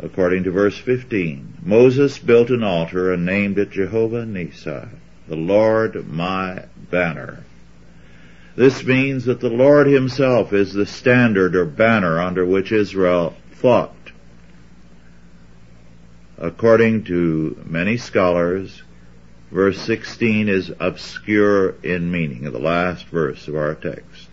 according 0.00 0.44
to 0.44 0.50
verse 0.50 0.76
15, 0.78 1.58
Moses 1.62 2.18
built 2.18 2.50
an 2.50 2.64
altar 2.64 3.12
and 3.12 3.24
named 3.24 3.58
it 3.58 3.70
Jehovah 3.70 4.24
Nissi, 4.24 4.88
the 5.28 5.36
Lord 5.36 6.08
my 6.08 6.64
banner. 6.90 7.44
This 8.56 8.84
means 8.84 9.24
that 9.24 9.40
the 9.40 9.50
Lord 9.50 9.88
himself 9.88 10.52
is 10.52 10.72
the 10.72 10.86
standard 10.86 11.56
or 11.56 11.64
banner 11.64 12.20
under 12.20 12.46
which 12.46 12.70
Israel 12.70 13.34
fought. 13.50 13.90
According 16.38 17.04
to 17.04 17.56
many 17.64 17.96
scholars, 17.96 18.82
verse 19.50 19.78
16 19.80 20.48
is 20.48 20.72
obscure 20.78 21.74
in 21.82 22.10
meaning, 22.12 22.42
the 22.42 22.58
last 22.58 23.06
verse 23.06 23.48
of 23.48 23.56
our 23.56 23.74
text. 23.74 24.28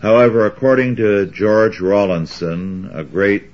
However, 0.00 0.46
according 0.46 0.96
to 0.96 1.26
George 1.26 1.80
Rawlinson, 1.80 2.90
a 2.92 3.04
great 3.04 3.50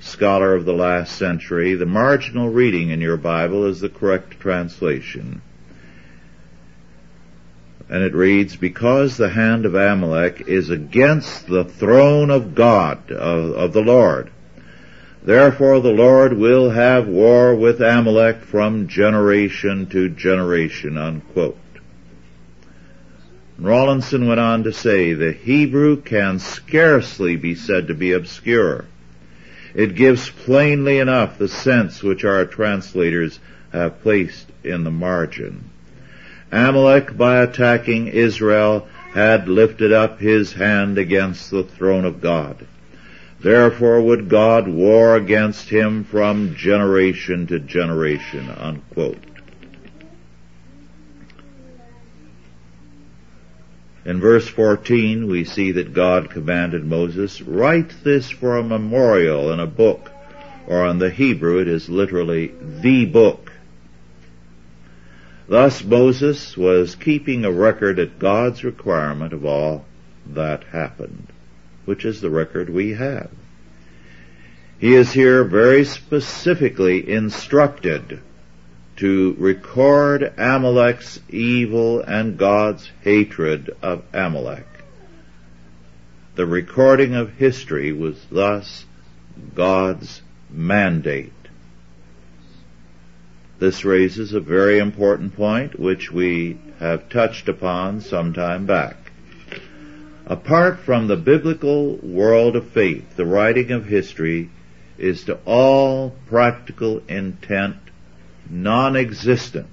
scholar 0.00 0.54
of 0.54 0.66
the 0.66 0.74
last 0.74 1.16
century, 1.16 1.74
the 1.74 1.86
marginal 1.86 2.50
reading 2.50 2.90
in 2.90 3.00
your 3.00 3.16
Bible 3.16 3.64
is 3.64 3.80
the 3.80 3.88
correct 3.88 4.38
translation. 4.38 5.40
And 7.90 8.02
it 8.02 8.14
reads, 8.14 8.56
because 8.56 9.16
the 9.16 9.30
hand 9.30 9.64
of 9.64 9.74
Amalek 9.74 10.42
is 10.46 10.68
against 10.68 11.46
the 11.46 11.64
throne 11.64 12.30
of 12.30 12.54
God, 12.54 13.10
of, 13.10 13.52
of 13.52 13.72
the 13.72 13.80
Lord. 13.80 14.30
Therefore 15.22 15.80
the 15.80 15.92
Lord 15.92 16.34
will 16.34 16.70
have 16.70 17.08
war 17.08 17.54
with 17.54 17.80
Amalek 17.80 18.42
from 18.42 18.88
generation 18.88 19.86
to 19.86 20.08
generation, 20.08 20.98
unquote. 20.98 21.58
Rawlinson 23.58 24.28
went 24.28 24.38
on 24.38 24.64
to 24.64 24.72
say, 24.72 25.14
the 25.14 25.32
Hebrew 25.32 26.00
can 26.00 26.38
scarcely 26.38 27.36
be 27.36 27.54
said 27.54 27.88
to 27.88 27.94
be 27.94 28.12
obscure. 28.12 28.84
It 29.74 29.96
gives 29.96 30.30
plainly 30.30 30.98
enough 30.98 31.38
the 31.38 31.48
sense 31.48 32.02
which 32.02 32.24
our 32.24 32.44
translators 32.44 33.40
have 33.72 34.00
placed 34.02 34.46
in 34.62 34.84
the 34.84 34.90
margin. 34.90 35.70
Amalek, 36.50 37.16
by 37.16 37.42
attacking 37.42 38.08
Israel, 38.08 38.88
had 39.12 39.48
lifted 39.48 39.92
up 39.92 40.20
his 40.20 40.52
hand 40.52 40.98
against 40.98 41.50
the 41.50 41.62
throne 41.62 42.04
of 42.04 42.20
God. 42.20 42.66
Therefore 43.40 44.00
would 44.00 44.28
God 44.28 44.66
war 44.66 45.16
against 45.16 45.68
him 45.68 46.04
from 46.04 46.56
generation 46.56 47.46
to 47.48 47.58
generation, 47.58 48.50
unquote. 48.50 49.18
In 54.04 54.20
verse 54.20 54.48
14, 54.48 55.26
we 55.26 55.44
see 55.44 55.72
that 55.72 55.92
God 55.92 56.30
commanded 56.30 56.84
Moses, 56.84 57.42
write 57.42 57.92
this 58.02 58.30
for 58.30 58.56
a 58.56 58.62
memorial 58.62 59.52
in 59.52 59.60
a 59.60 59.66
book, 59.66 60.10
or 60.66 60.86
in 60.86 60.98
the 60.98 61.10
Hebrew 61.10 61.58
it 61.58 61.68
is 61.68 61.90
literally 61.90 62.52
the 62.62 63.04
book. 63.04 63.47
Thus 65.48 65.82
Moses 65.82 66.58
was 66.58 66.94
keeping 66.94 67.44
a 67.44 67.50
record 67.50 67.98
at 67.98 68.18
God's 68.18 68.62
requirement 68.62 69.32
of 69.32 69.46
all 69.46 69.86
that 70.26 70.64
happened, 70.64 71.28
which 71.86 72.04
is 72.04 72.20
the 72.20 72.28
record 72.28 72.68
we 72.68 72.92
have. 72.92 73.30
He 74.78 74.94
is 74.94 75.12
here 75.12 75.44
very 75.44 75.84
specifically 75.84 77.10
instructed 77.10 78.20
to 78.96 79.36
record 79.38 80.34
Amalek's 80.36 81.20
evil 81.30 82.00
and 82.00 82.36
God's 82.36 82.90
hatred 83.02 83.70
of 83.80 84.02
Amalek. 84.12 84.66
The 86.34 86.46
recording 86.46 87.14
of 87.14 87.32
history 87.34 87.90
was 87.90 88.22
thus 88.30 88.84
God's 89.54 90.20
mandate. 90.50 91.32
This 93.58 93.84
raises 93.84 94.32
a 94.32 94.40
very 94.40 94.78
important 94.78 95.34
point 95.34 95.78
which 95.78 96.12
we 96.12 96.58
have 96.78 97.08
touched 97.08 97.48
upon 97.48 98.00
some 98.00 98.32
time 98.32 98.66
back. 98.66 98.96
Apart 100.26 100.78
from 100.80 101.08
the 101.08 101.16
biblical 101.16 101.96
world 101.96 102.54
of 102.54 102.68
faith, 102.68 103.16
the 103.16 103.26
writing 103.26 103.72
of 103.72 103.86
history 103.86 104.50
is 104.96 105.24
to 105.24 105.38
all 105.44 106.14
practical 106.28 107.02
intent 107.08 107.76
non-existent. 108.48 109.66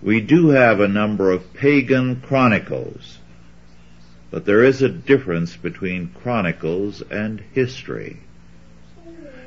We 0.00 0.20
do 0.20 0.50
have 0.50 0.78
a 0.78 0.88
number 0.88 1.32
of 1.32 1.54
pagan 1.54 2.20
chronicles, 2.20 3.18
but 4.30 4.44
there 4.44 4.62
is 4.62 4.80
a 4.80 4.88
difference 4.88 5.56
between 5.56 6.14
chronicles 6.22 7.02
and 7.10 7.40
history. 7.52 8.18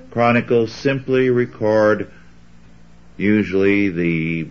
Chronicles 0.10 0.74
simply 0.74 1.30
record 1.30 2.12
usually 3.22 3.90
the 3.90 4.48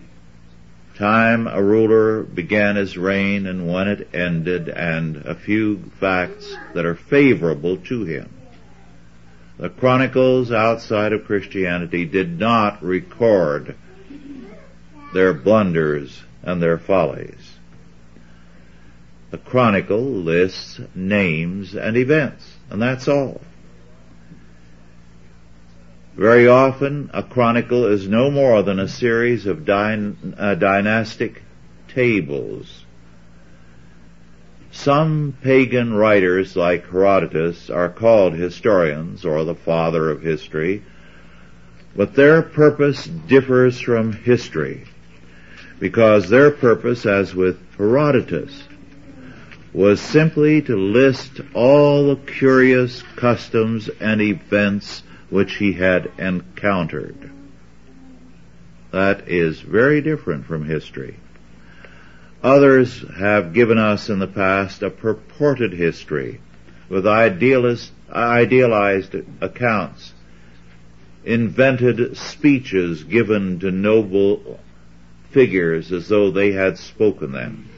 time 0.95 1.47
a 1.47 1.61
ruler 1.61 2.23
began 2.23 2.75
his 2.75 2.97
reign 2.97 3.45
and 3.45 3.71
when 3.71 3.87
it 3.87 4.07
ended 4.13 4.69
and 4.69 5.17
a 5.17 5.35
few 5.35 5.77
facts 5.99 6.55
that 6.73 6.85
are 6.85 6.95
favorable 6.95 7.77
to 7.77 8.05
him. 8.05 8.29
The 9.57 9.69
chronicles 9.69 10.51
outside 10.51 11.13
of 11.13 11.25
Christianity 11.25 12.05
did 12.05 12.39
not 12.39 12.81
record 12.83 13.75
their 15.13 15.33
blunders 15.33 16.23
and 16.41 16.61
their 16.61 16.77
follies. 16.77 17.57
The 19.31 19.37
chronicle 19.37 20.01
lists 20.01 20.79
names 20.95 21.75
and 21.75 21.95
events, 21.95 22.57
and 22.69 22.81
that's 22.81 23.07
all. 23.07 23.41
Very 26.15 26.47
often, 26.47 27.09
a 27.13 27.23
chronicle 27.23 27.85
is 27.85 28.07
no 28.07 28.29
more 28.29 28.63
than 28.63 28.79
a 28.79 28.87
series 28.87 29.45
of 29.45 29.59
dyn- 29.59 30.35
uh, 30.37 30.55
dynastic 30.55 31.41
tables. 31.87 32.83
Some 34.71 35.35
pagan 35.41 35.93
writers 35.93 36.55
like 36.55 36.89
Herodotus 36.89 37.69
are 37.69 37.89
called 37.89 38.33
historians 38.33 39.25
or 39.25 39.43
the 39.43 39.55
father 39.55 40.09
of 40.09 40.21
history, 40.21 40.83
but 41.95 42.15
their 42.15 42.41
purpose 42.41 43.05
differs 43.05 43.79
from 43.79 44.13
history 44.13 44.85
because 45.79 46.29
their 46.29 46.51
purpose, 46.51 47.05
as 47.05 47.33
with 47.33 47.57
Herodotus, 47.77 48.63
was 49.73 49.99
simply 49.99 50.61
to 50.61 50.75
list 50.75 51.41
all 51.53 52.07
the 52.07 52.15
curious 52.15 53.01
customs 53.15 53.89
and 53.99 54.21
events 54.21 55.03
which 55.31 55.55
he 55.55 55.73
had 55.73 56.11
encountered. 56.19 57.31
That 58.91 59.29
is 59.29 59.61
very 59.61 60.01
different 60.01 60.45
from 60.45 60.65
history. 60.65 61.15
Others 62.43 63.05
have 63.17 63.53
given 63.53 63.77
us 63.77 64.09
in 64.09 64.19
the 64.19 64.27
past 64.27 64.83
a 64.83 64.89
purported 64.89 65.73
history 65.73 66.41
with 66.89 67.07
idealist, 67.07 67.91
idealized 68.11 69.15
accounts, 69.39 70.13
invented 71.23 72.17
speeches 72.17 73.03
given 73.03 73.59
to 73.61 73.71
noble 73.71 74.59
figures 75.29 75.93
as 75.93 76.09
though 76.09 76.29
they 76.29 76.51
had 76.51 76.77
spoken 76.77 77.31
them. 77.31 77.69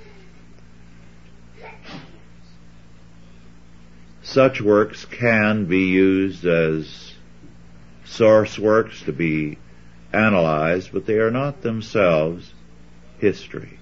Such 4.24 4.62
works 4.62 5.06
can 5.06 5.66
be 5.66 5.90
used 5.90 6.46
as 6.46 7.13
source 8.06 8.60
works 8.60 9.02
to 9.04 9.14
be 9.14 9.58
analyzed, 10.12 10.92
but 10.94 11.06
they 11.06 11.18
are 11.18 11.32
not 11.32 11.62
themselves 11.62 12.54
history. 13.20 13.80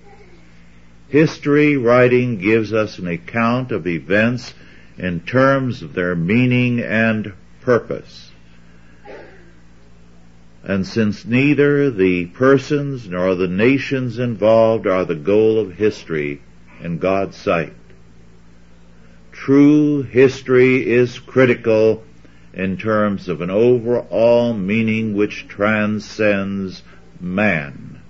History 1.10 1.76
writing 1.76 2.38
gives 2.38 2.72
us 2.72 2.98
an 2.98 3.08
account 3.08 3.72
of 3.72 3.86
events 3.86 4.54
in 4.98 5.20
terms 5.20 5.82
of 5.82 5.94
their 5.94 6.16
meaning 6.16 6.80
and 6.80 7.34
purpose. 7.60 8.32
And 10.64 10.86
since 10.86 11.26
neither 11.26 11.90
the 11.90 12.28
persons 12.28 13.10
nor 13.10 13.36
the 13.36 13.48
nations 13.48 14.20
involved 14.20 14.88
are 14.88 15.06
the 15.06 15.16
goal 15.16 15.60
of 15.60 15.74
history 15.74 16.42
in 16.82 17.00
God's 17.00 17.36
sight, 17.36 17.74
true 19.32 20.04
history 20.04 20.88
is 20.88 21.18
critical 21.20 22.04
in 22.54 22.78
terms 22.78 23.28
of 23.28 23.42
an 23.42 23.50
overall 23.50 24.54
meaning 24.54 25.16
which 25.16 25.48
transcends 25.48 26.84
man. 27.20 28.02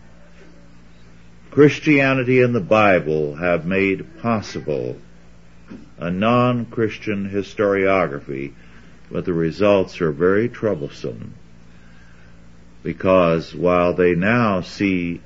Christianity 1.51 2.41
and 2.41 2.56
the 2.56 2.62
Bible 2.62 3.36
have 3.36 3.65
made 3.65 4.21
possible 4.21 4.95
a 5.97 6.10
non-Christian 6.10 7.30
historiography, 7.30 8.54
but 9.12 9.25
the 9.25 9.34
results 9.34 10.01
are 10.01 10.12
very 10.12 10.49
troublesome 10.49 11.34
because 12.84 13.54
while 13.54 13.93
they 13.93 14.15
now 14.15 14.62
see 14.62 15.21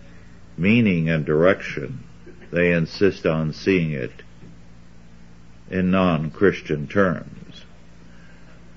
meaning 0.57 1.09
and 1.09 1.25
direction, 1.25 2.03
they 2.51 2.71
insist 2.71 3.25
on 3.25 3.53
seeing 3.53 3.91
it 3.91 4.11
in 5.69 5.91
non-Christian 5.91 6.87
terms. 6.87 7.44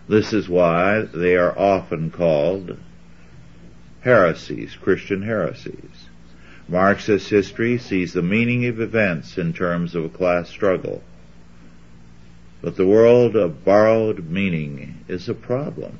This 0.08 0.32
is 0.32 0.48
why 0.48 1.02
they 1.02 1.36
are 1.36 1.56
often 1.58 2.10
called 2.10 2.78
heresies, 4.00 4.74
Christian 4.80 5.22
heresies. 5.22 6.08
Marxist 6.66 7.28
history 7.30 7.78
sees 7.78 8.12
the 8.12 8.22
meaning 8.22 8.66
of 8.66 8.80
events 8.80 9.36
in 9.36 9.52
terms 9.52 9.94
of 9.94 10.04
a 10.04 10.08
class 10.08 10.48
struggle. 10.48 11.02
But 12.62 12.76
the 12.76 12.86
world 12.86 13.36
of 13.36 13.64
borrowed 13.64 14.30
meaning 14.30 15.04
is 15.08 15.28
a 15.28 15.34
problem. 15.34 15.98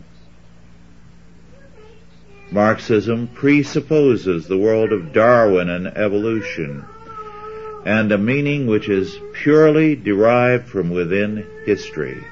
Marxism 2.51 3.29
presupposes 3.29 4.49
the 4.49 4.59
world 4.59 4.90
of 4.90 5.12
Darwin 5.12 5.68
and 5.68 5.87
evolution 5.87 6.85
and 7.85 8.11
a 8.11 8.18
meaning 8.18 8.66
which 8.66 8.88
is 8.88 9.18
purely 9.33 9.94
derived 9.94 10.68
from 10.68 10.90
within 10.90 11.47
history. 11.64 12.23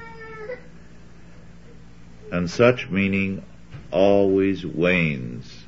And 2.31 2.49
such 2.49 2.89
meaning 2.89 3.43
always 3.91 4.65
wanes 4.65 5.65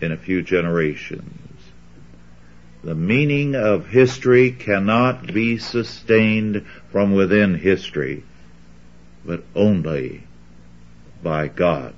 in 0.00 0.12
a 0.12 0.16
few 0.16 0.42
generations. 0.42 1.38
The 2.82 2.94
meaning 2.96 3.54
of 3.54 3.86
history 3.86 4.50
cannot 4.50 5.32
be 5.32 5.58
sustained 5.58 6.66
from 6.90 7.14
within 7.14 7.54
history, 7.54 8.24
but 9.24 9.44
only 9.54 10.24
by 11.22 11.46
God. 11.46 11.94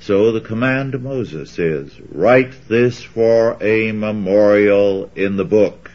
So 0.00 0.32
the 0.32 0.40
command 0.40 0.92
to 0.92 0.98
Moses 0.98 1.58
is, 1.58 1.98
write 2.10 2.68
this 2.68 3.02
for 3.02 3.56
a 3.62 3.92
memorial 3.92 5.10
in 5.14 5.36
the 5.36 5.44
book. 5.44 5.91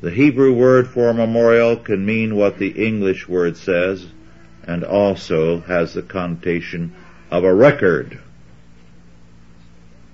The 0.00 0.10
Hebrew 0.10 0.52
word 0.52 0.86
for 0.88 1.12
memorial 1.12 1.76
can 1.76 2.06
mean 2.06 2.36
what 2.36 2.58
the 2.58 2.70
English 2.70 3.28
word 3.28 3.56
says, 3.56 4.06
and 4.64 4.84
also 4.84 5.60
has 5.60 5.94
the 5.94 6.02
connotation 6.02 6.92
of 7.30 7.44
a 7.44 7.54
record 7.54 8.18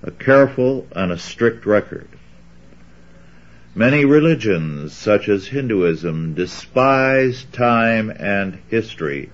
a 0.05 0.11
careful 0.11 0.85
and 0.95 1.11
a 1.11 1.17
strict 1.17 1.65
record. 1.65 2.07
Many 3.73 4.05
religions, 4.05 4.93
such 4.93 5.27
as 5.27 5.47
Hinduism, 5.47 6.35
despise 6.35 7.45
time 7.51 8.11
and 8.11 8.59
history 8.69 9.31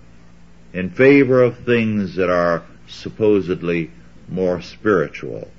in 0.74 0.90
favor 0.90 1.44
of 1.44 1.60
things 1.60 2.16
that 2.16 2.30
are 2.30 2.64
supposedly 2.88 3.92
more 4.30 4.62
spiritual. 4.62 5.52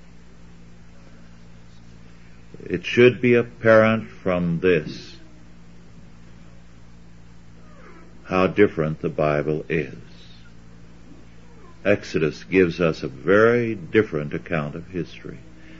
It 2.65 2.87
should 2.87 3.21
be 3.21 3.35
apparent 3.35 4.09
from 4.09 4.61
this 4.61 5.17
how 8.25 8.47
different 8.47 9.03
the 9.03 9.09
Bible 9.09 9.65
is. 9.69 9.95
Exodus 11.85 12.45
gives 12.45 12.81
us 12.81 13.03
a 13.03 13.09
very 13.09 13.75
different 13.75 14.33
account 14.33 14.75
of 14.75 14.87
history. 14.87 15.39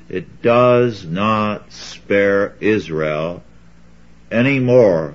It 0.09 0.43
does 0.43 1.05
not 1.05 1.73
spare 1.73 2.55
Israel 2.61 3.43
any 4.31 4.59
more 4.59 5.15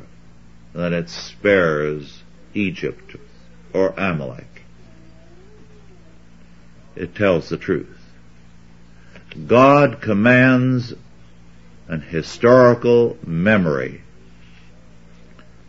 than 0.73 0.93
it 0.93 1.09
spares 1.09 2.23
Egypt 2.53 3.17
or 3.73 3.89
Amalek. 3.97 4.63
It 6.95 7.13
tells 7.13 7.49
the 7.49 7.57
truth. 7.57 7.99
God 9.45 10.01
commands 10.01 10.93
an 11.87 12.01
historical 12.01 13.17
memory. 13.25 14.01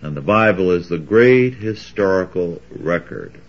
And 0.01 0.17
the 0.17 0.23
Bible 0.23 0.71
is 0.71 0.89
the 0.89 0.99
great 0.99 1.55
historical 1.55 2.63
record 2.71 3.41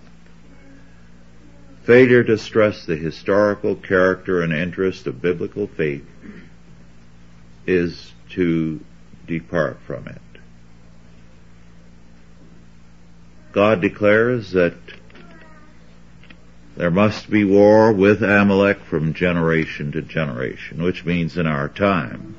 failure 1.90 2.24
to 2.24 2.38
stress 2.38 2.86
the 2.86 2.96
historical 2.96 3.76
character 3.76 4.44
and 4.44 4.54
interest 4.54 5.08
of 5.08 5.20
biblical 5.20 5.66
faith 5.66 6.06
is 7.66 8.12
to 8.30 8.80
depart 9.26 9.76
from 9.88 10.08
it. 10.08 10.22
God 13.52 13.82
declares 13.82 14.52
that 14.52 14.76
there 16.78 16.92
must 16.92 17.28
be 17.28 17.44
war 17.44 17.92
with 17.92 18.22
Amalek 18.22 18.82
from 18.82 19.16
generation 19.16 19.92
to 19.94 20.04
generation, 20.04 20.84
which 20.84 21.04
means 21.04 21.38
in 21.38 21.48
our 21.48 21.68
time. 21.68 22.36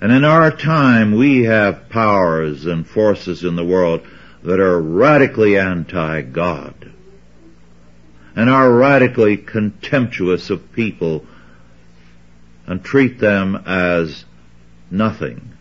And 0.00 0.12
in 0.12 0.24
our 0.24 0.50
time, 0.50 1.14
we 1.14 1.44
have 1.44 1.90
powers 1.90 2.64
and 2.64 2.86
forces 2.86 3.44
in 3.44 3.56
the 3.56 3.64
world 3.64 4.00
that 4.42 4.58
are 4.58 4.80
radically 4.80 5.58
anti-God 5.58 6.92
and 8.34 8.48
are 8.48 8.72
radically 8.72 9.36
contemptuous 9.36 10.48
of 10.48 10.72
people 10.72 11.26
and 12.66 12.82
treat 12.82 13.18
them 13.18 13.56
as 13.66 14.24
nothing. 14.90 15.52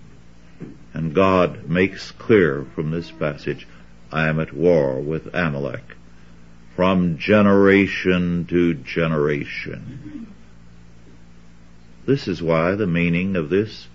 And 0.94 1.14
God 1.14 1.70
makes 1.70 2.12
clear 2.12 2.66
from 2.76 2.92
this 2.92 3.12
passage, 3.12 3.68
I 4.12 4.30
am 4.30 4.40
at 4.40 4.54
war 4.54 5.02
with 5.02 5.34
Amalek 5.34 5.96
from 6.76 7.18
generation 7.18 8.46
to 8.46 8.74
generation. 8.74 10.34
This 12.06 12.28
is 12.28 12.42
why 12.42 12.76
the 12.76 12.88
meaning 12.88 13.36
of 13.36 13.50
this 13.50 13.88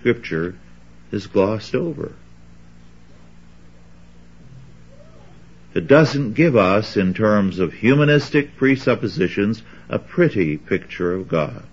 scripture 0.00 0.56
is 1.12 1.26
glossed 1.26 1.74
over. 1.74 2.14
It 5.72 5.86
doesn't 5.86 6.32
give 6.32 6.56
us, 6.56 6.96
in 6.96 7.14
terms 7.14 7.60
of 7.60 7.72
humanistic 7.74 8.56
presuppositions, 8.56 9.62
a 9.88 9.98
pretty 9.98 10.56
picture 10.56 11.14
of 11.14 11.28
God. 11.28 11.66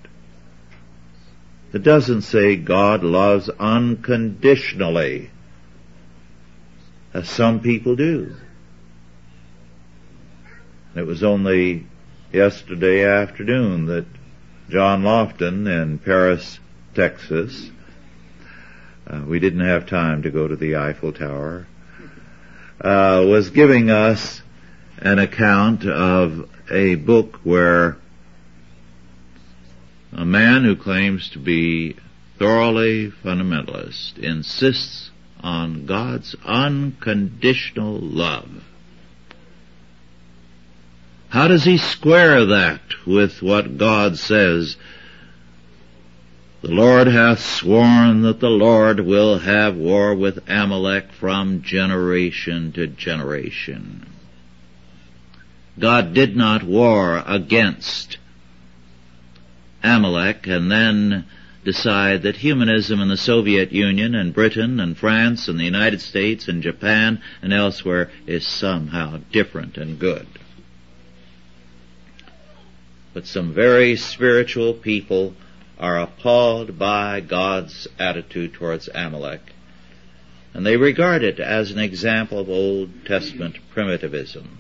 It 1.74 1.84
doesn't 1.84 2.22
say 2.22 2.56
God 2.56 3.04
loves 3.04 3.50
unconditionally, 3.50 5.32
as 7.14 7.28
some 7.30 7.60
people 7.62 7.96
do. 7.96 8.36
It 10.96 11.06
was 11.06 11.24
only 11.24 11.88
yesterday 12.32 13.04
afternoon 13.06 13.88
that 13.88 14.06
John 14.70 15.04
Lofton 15.04 15.68
in 15.68 15.98
Paris, 16.00 16.60
Texas, 16.94 17.72
uh, 19.10 19.24
we 19.28 19.40
didn't 19.40 19.66
have 19.66 19.88
time 19.88 20.24
to 20.24 20.32
go 20.32 20.48
to 20.48 20.56
the 20.56 20.76
Eiffel 20.76 21.14
Tower, 21.14 21.66
uh, 22.82 23.24
was 23.26 23.50
giving 23.50 23.90
us 23.90 24.42
an 24.98 25.20
account 25.20 25.86
of 25.86 26.50
a 26.70 26.96
book 26.96 27.40
where 27.44 27.98
a 30.12 30.26
man 30.26 30.64
who 30.64 30.76
claims 30.76 31.30
to 31.32 31.40
be 31.40 31.96
thoroughly 32.38 33.12
fundamentalist 33.24 34.18
insists 34.18 35.12
on 35.42 35.86
God's 35.86 36.36
unconditional 36.44 38.00
love. 38.00 38.64
How 41.30 41.48
does 41.48 41.64
he 41.64 41.78
square 41.78 42.46
that 42.46 42.82
with 43.06 43.42
what 43.42 43.78
God 43.78 44.18
says 44.18 44.78
the 46.62 46.70
Lord 46.70 47.08
hath 47.08 47.40
sworn 47.40 48.24
that 48.24 48.40
the 48.40 48.50
Lord 48.50 49.00
will 49.00 49.40
have 49.40 49.76
war 49.76 50.16
with 50.16 50.50
Amalek 50.50 51.12
from 51.12 51.62
generation 51.62 52.72
to 52.74 52.88
generation. 52.88 54.08
God 55.80 56.14
did 56.16 56.36
not 56.36 56.64
war 56.64 57.24
against 57.26 58.18
Amalek 59.84 60.48
and 60.48 60.72
then 60.72 61.26
decide 61.64 62.24
that 62.24 62.38
humanism 62.38 63.00
in 63.02 63.10
the 63.10 63.18
Soviet 63.18 63.72
Union 63.72 64.16
and 64.16 64.34
Britain 64.34 64.80
and 64.80 64.98
France 64.98 65.48
and 65.48 65.60
the 65.60 65.66
United 65.66 66.02
States 66.02 66.48
and 66.48 66.64
Japan 66.64 67.22
and 67.42 67.54
elsewhere 67.54 68.10
is 68.26 68.48
somehow 68.48 69.20
different 69.32 69.78
and 69.78 70.00
good. 70.00 70.26
But 73.14 73.28
some 73.28 73.54
very 73.54 73.96
spiritual 73.96 74.74
people 74.74 75.36
are 75.80 76.00
appalled 76.00 76.80
by 76.80 77.20
God's 77.20 77.88
attitude 78.00 78.54
towards 78.54 78.90
Amalek. 78.94 79.42
And 80.54 80.66
they 80.66 80.78
regard 80.78 81.24
it 81.24 81.40
as 81.40 81.72
an 81.72 81.80
example 81.80 82.40
of 82.40 82.50
Old 82.50 82.90
Testament 83.06 83.58
primitivism. 83.72 84.58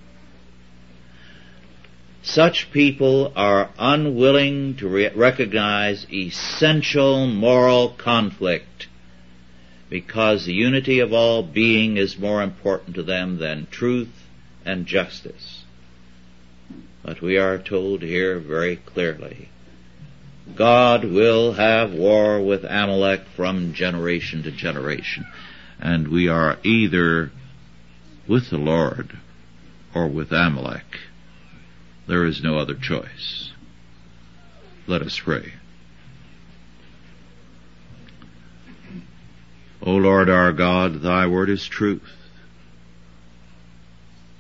Such 2.21 2.71
people 2.71 3.31
are 3.35 3.71
unwilling 3.79 4.75
to 4.77 4.87
re- 4.87 5.09
recognize 5.09 6.05
essential 6.11 7.25
moral 7.25 7.89
conflict 7.89 8.87
because 9.89 10.45
the 10.45 10.53
unity 10.53 10.99
of 10.99 11.13
all 11.13 11.41
being 11.41 11.97
is 11.97 12.17
more 12.17 12.43
important 12.43 12.95
to 12.95 13.03
them 13.03 13.37
than 13.37 13.67
truth 13.71 14.27
and 14.65 14.85
justice. 14.85 15.63
But 17.01 17.21
we 17.21 17.37
are 17.37 17.57
told 17.57 18.01
here 18.01 18.37
very 18.39 18.75
clearly 18.75 19.49
God 20.55 21.03
will 21.03 21.53
have 21.53 21.93
war 21.93 22.41
with 22.41 22.63
Amalek 22.63 23.21
from 23.35 23.73
generation 23.73 24.43
to 24.43 24.51
generation. 24.51 25.25
and 25.79 26.07
we 26.07 26.27
are 26.27 26.57
either 26.63 27.31
with 28.27 28.49
the 28.49 28.57
Lord 28.57 29.17
or 29.93 30.07
with 30.07 30.31
Amalek. 30.31 30.99
There 32.07 32.25
is 32.25 32.41
no 32.41 32.57
other 32.57 32.75
choice. 32.75 33.51
Let 34.87 35.01
us 35.01 35.19
pray. 35.23 35.53
O 39.81 39.91
Lord 39.91 40.29
our 40.29 40.51
God, 40.53 41.01
thy 41.01 41.27
word 41.27 41.49
is 41.49 41.67
truth. 41.67 42.01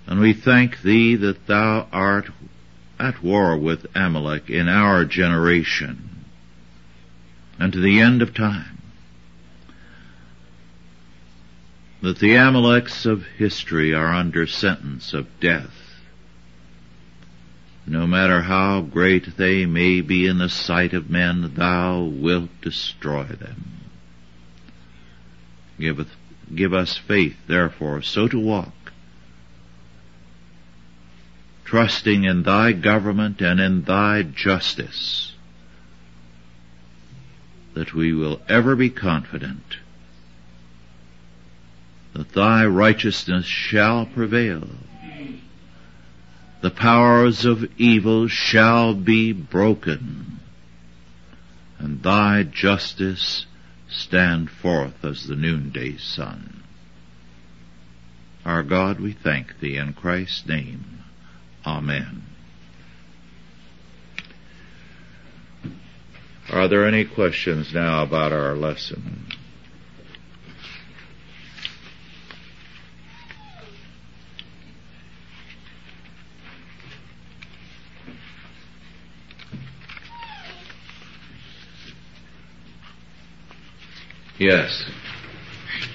And 0.07 0.19
we 0.19 0.33
thank 0.33 0.81
thee 0.81 1.15
that 1.17 1.47
thou 1.47 1.87
art 1.91 2.27
at 2.99 3.23
war 3.23 3.57
with 3.57 3.85
Amalek 3.95 4.49
in 4.49 4.67
our 4.67 5.05
generation 5.05 6.25
and 7.59 7.73
to 7.73 7.79
the 7.79 7.99
end 7.99 8.21
of 8.21 8.33
time. 8.33 8.81
That 12.01 12.19
the 12.19 12.35
Amaleks 12.35 13.05
of 13.05 13.25
history 13.37 13.93
are 13.93 14.13
under 14.13 14.45
sentence 14.45 15.13
of 15.13 15.39
death. 15.39 15.73
No 17.87 18.05
matter 18.05 18.41
how 18.41 18.81
great 18.81 19.37
they 19.37 19.65
may 19.65 20.01
be 20.01 20.27
in 20.27 20.37
the 20.37 20.49
sight 20.49 20.93
of 20.93 21.09
men, 21.09 21.53
thou 21.55 22.03
wilt 22.03 22.49
destroy 22.61 23.23
them. 23.23 23.79
Give, 25.79 26.07
give 26.53 26.73
us 26.73 26.97
faith, 26.97 27.37
therefore, 27.47 28.01
so 28.01 28.27
to 28.27 28.39
walk 28.39 28.73
trusting 31.67 32.23
in 32.23 32.43
thy 32.43 32.71
government 32.71 33.41
and 33.41 33.59
in 33.59 33.83
thy 33.83 34.23
justice, 34.23 35.33
that 37.73 37.93
we 37.93 38.13
will 38.13 38.41
ever 38.47 38.73
be 38.73 38.89
confident 38.89 39.75
that 42.13 42.31
thy 42.31 42.65
righteousness 42.65 43.45
shall 43.45 44.05
prevail. 44.05 44.65
The 46.61 46.71
powers 46.71 47.43
of 47.43 47.69
evil 47.77 48.29
shall 48.29 48.95
be 48.95 49.33
broken, 49.33 50.39
and 51.77 52.01
thy 52.01 52.43
justice 52.43 53.45
stand 53.89 54.49
forth 54.49 55.03
as 55.03 55.27
the 55.27 55.35
noonday 55.35 55.97
sun. 55.97 56.63
Our 58.45 58.63
God, 58.63 59.01
we 59.01 59.11
thank 59.11 59.59
thee 59.59 59.75
in 59.75 59.91
Christ's 59.91 60.47
name. 60.47 60.96
Amen. 61.67 62.23
Are 66.49 66.69
there 66.69 66.87
any 66.87 67.03
questions 67.03 67.73
now 67.73 68.03
about 68.03 68.31
our 68.31 68.55
lesson? 68.55 69.25
Yes. 84.39 84.89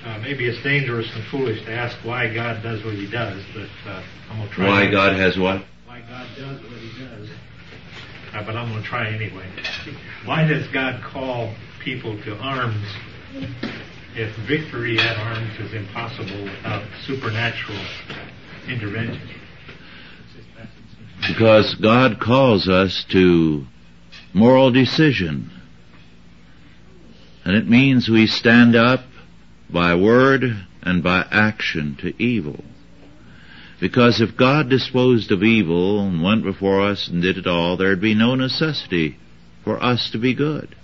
Uh, 0.05 0.19
maybe 0.19 0.49
it's 0.49 0.61
dangerous 0.62 1.09
and 1.15 1.23
foolish 1.25 1.65
to 1.65 1.73
ask 1.73 1.97
why 2.05 2.33
God 2.33 2.62
does 2.62 2.85
what 2.85 2.95
He 2.95 3.09
does, 3.09 3.43
but 3.55 3.69
uh, 3.88 4.03
I'm 4.31 4.38
going 4.38 4.49
to 4.49 4.55
try. 4.55 4.69
Why 4.69 4.91
God 4.91 5.15
has 5.17 5.38
what? 5.38 5.62
Why 5.87 6.01
God 6.01 6.27
does 6.37 6.61
what 6.61 6.73
He 6.73 7.05
does. 7.05 7.29
Uh, 8.33 8.43
but 8.45 8.57
I'm 8.57 8.71
going 8.71 8.83
to 8.83 8.88
try 8.88 9.09
anyway. 9.09 9.47
Why 10.25 10.45
does 10.45 10.67
God 10.69 11.03
call 11.03 11.55
people 11.81 12.21
to 12.23 12.37
arms 12.38 12.85
if 14.17 14.35
victory 14.49 14.99
at 14.99 15.19
arms 15.19 15.59
is 15.61 15.73
impossible 15.73 16.45
without 16.45 16.85
supernatural 17.07 17.79
intervention? 18.69 19.29
Because 21.29 21.77
God 21.77 22.19
calls 22.19 22.69
us 22.69 23.05
to 23.11 23.67
moral 24.33 24.73
decision. 24.73 25.51
And 27.45 27.55
it 27.55 27.69
means 27.69 28.09
we 28.09 28.27
stand 28.27 28.75
up 28.75 29.05
by 29.73 29.95
word 29.95 30.45
and 30.83 31.03
by 31.03 31.27
action 31.31 31.97
to 32.01 32.23
evil. 32.23 32.65
Because 33.81 34.21
if 34.21 34.37
God 34.37 34.69
disposed 34.69 35.33
of 35.33 35.43
evil 35.43 36.01
and 36.01 36.23
went 36.23 36.45
before 36.45 36.83
us 36.83 37.09
and 37.09 37.21
did 37.21 37.37
it 37.37 37.47
all, 37.47 37.77
there'd 37.77 38.01
be 38.01 38.15
no 38.15 38.35
necessity 38.35 39.17
for 39.65 39.83
us 39.83 40.11
to 40.13 40.19
be 40.19 40.35
good. 40.35 40.77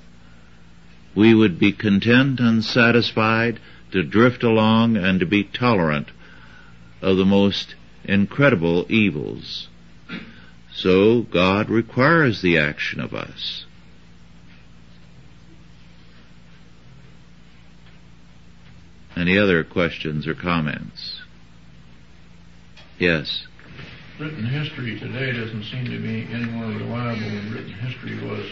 We 1.15 1.35
would 1.35 1.59
be 1.59 1.73
content 1.73 2.41
and 2.41 2.65
satisfied 2.65 3.61
to 3.93 4.03
drift 4.03 4.43
along 4.43 4.97
and 4.97 5.21
to 5.21 5.27
be 5.27 5.45
tolerant 5.45 6.09
of 7.01 7.17
the 7.17 7.25
most 7.25 7.75
incredible 8.05 8.87
evils. 8.89 9.69
So 10.75 11.23
God 11.23 11.71
requires 11.71 12.43
the 12.43 12.59
action 12.59 13.01
of 13.01 13.15
us. 13.15 13.65
Any 19.19 19.37
other 19.37 19.65
questions 19.65 20.29
or 20.29 20.35
comments? 20.35 21.21
Yes. 23.01 23.47
Written 24.21 24.45
history 24.45 24.99
today 24.99 25.33
doesn't 25.33 25.65
seem 25.65 25.87
to 25.87 25.99
be 26.01 26.29
any 26.33 26.45
more 26.45 26.67
reliable 26.67 27.29
than 27.29 27.53
written 27.53 27.73
history 27.73 28.15
was 28.23 28.47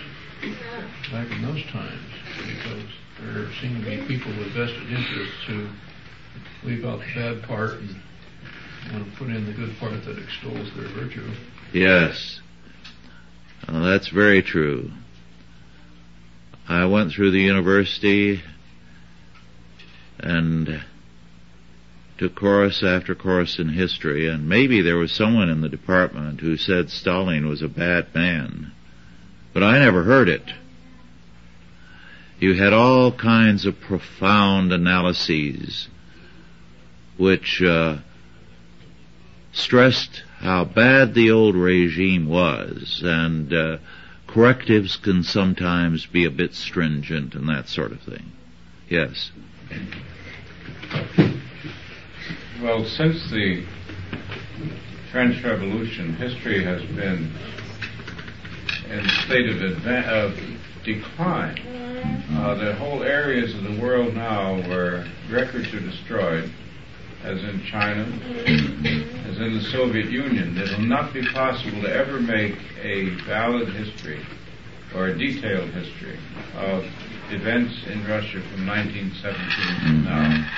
back 1.12 1.31
in 1.31 1.42
those 1.42 1.62
times 1.70 2.11
because 2.37 2.83
there 3.20 3.48
seem 3.61 3.79
to 3.79 3.85
be 3.85 4.09
people 4.09 4.37
with 4.37 4.55
vested 4.55 4.90
interests 4.90 5.44
who 5.46 5.68
leave 6.64 6.85
out 6.85 6.98
the 6.98 7.14
bad 7.14 7.42
part 7.44 7.79
and 7.79 7.94
want 8.92 9.05
to 9.09 9.18
put 9.18 9.29
in 9.29 9.46
the 9.46 9.52
good 9.52 9.76
part 9.79 10.05
that 10.05 10.18
extols 10.18 10.68
their 10.74 10.88
virtue. 10.88 11.31
Yes. 11.72 12.40
Well, 13.68 13.85
that's 13.85 14.09
very 14.09 14.42
true. 14.42 14.90
I 16.68 16.87
went 16.87 17.12
through 17.12 17.31
the 17.31 17.40
university 17.40 18.42
and 20.18 20.83
took 22.18 22.35
course 22.35 22.83
after 22.83 23.14
course 23.14 23.59
in 23.59 23.68
history, 23.68 24.29
and 24.29 24.48
maybe 24.48 24.81
there 24.81 24.96
was 24.96 25.12
someone 25.12 25.50
in 25.50 25.61
the 25.61 25.68
department 25.68 26.40
who 26.40 26.57
said 26.57 26.90
Stalin 26.90 27.48
was 27.48 27.62
a 27.62 27.68
bad 27.68 28.14
man, 28.14 28.72
but 29.52 29.62
I 29.62 29.79
never 29.79 30.05
heard 30.05 30.29
it. 30.29 30.44
You 32.38 32.55
had 32.55 32.72
all 32.72 33.12
kinds 33.12 33.64
of 33.64 33.81
profound 33.81 34.72
analyses 34.72 35.88
which 37.16 37.62
uh, 37.62 37.96
stressed 39.52 40.22
how 40.38 40.64
bad 40.64 41.14
the 41.14 41.31
old 41.31 41.55
regime 41.55 42.29
was, 42.29 43.00
and 43.02 43.52
uh, 43.52 43.79
correctives 44.26 44.96
can 44.96 45.22
sometimes 45.22 46.05
be 46.07 46.26
a 46.26 46.31
bit 46.31 46.55
stringent 46.55 47.35
and 47.35 47.48
that 47.48 47.68
sort 47.68 47.92
of 47.92 48.00
thing. 48.02 48.33
Yes. 48.88 49.31
Well, 52.62 52.85
since 52.85 53.31
the 53.31 53.64
French 55.12 55.42
Revolution, 55.44 56.14
history 56.14 56.64
has 56.64 56.83
been 56.96 57.33
in 58.90 58.98
a 58.98 59.09
state 59.26 59.48
of, 59.48 59.57
adva- 59.57 60.09
of 60.09 60.85
decline. 60.85 61.59
Uh, 62.33 62.55
there 62.55 62.70
are 62.70 62.74
whole 62.74 63.02
areas 63.02 63.55
of 63.55 63.64
the 63.64 63.81
world 63.81 64.14
now 64.14 64.57
where 64.68 65.07
records 65.31 65.72
are 65.74 65.81
destroyed, 65.81 66.50
as 67.24 67.42
in 67.42 67.62
China, 67.70 68.02
as 69.29 69.38
in 69.38 69.55
the 69.55 69.68
Soviet 69.72 70.11
Union. 70.11 70.57
It 70.57 70.70
will 70.76 70.87
not 70.87 71.12
be 71.12 71.26
possible 71.33 71.83
to 71.83 71.88
ever 71.92 72.20
make 72.20 72.57
a 72.83 73.11
valid 73.26 73.68
history 73.68 74.24
or 74.96 75.09
a 75.09 75.18
detailed 75.18 75.70
history 75.70 76.18
of 76.56 76.85
events 77.30 77.74
in 77.87 78.04
Russia 78.06 78.40
from 78.50 78.66
1917 78.66 79.80
to 79.82 79.92
now. 80.04 80.50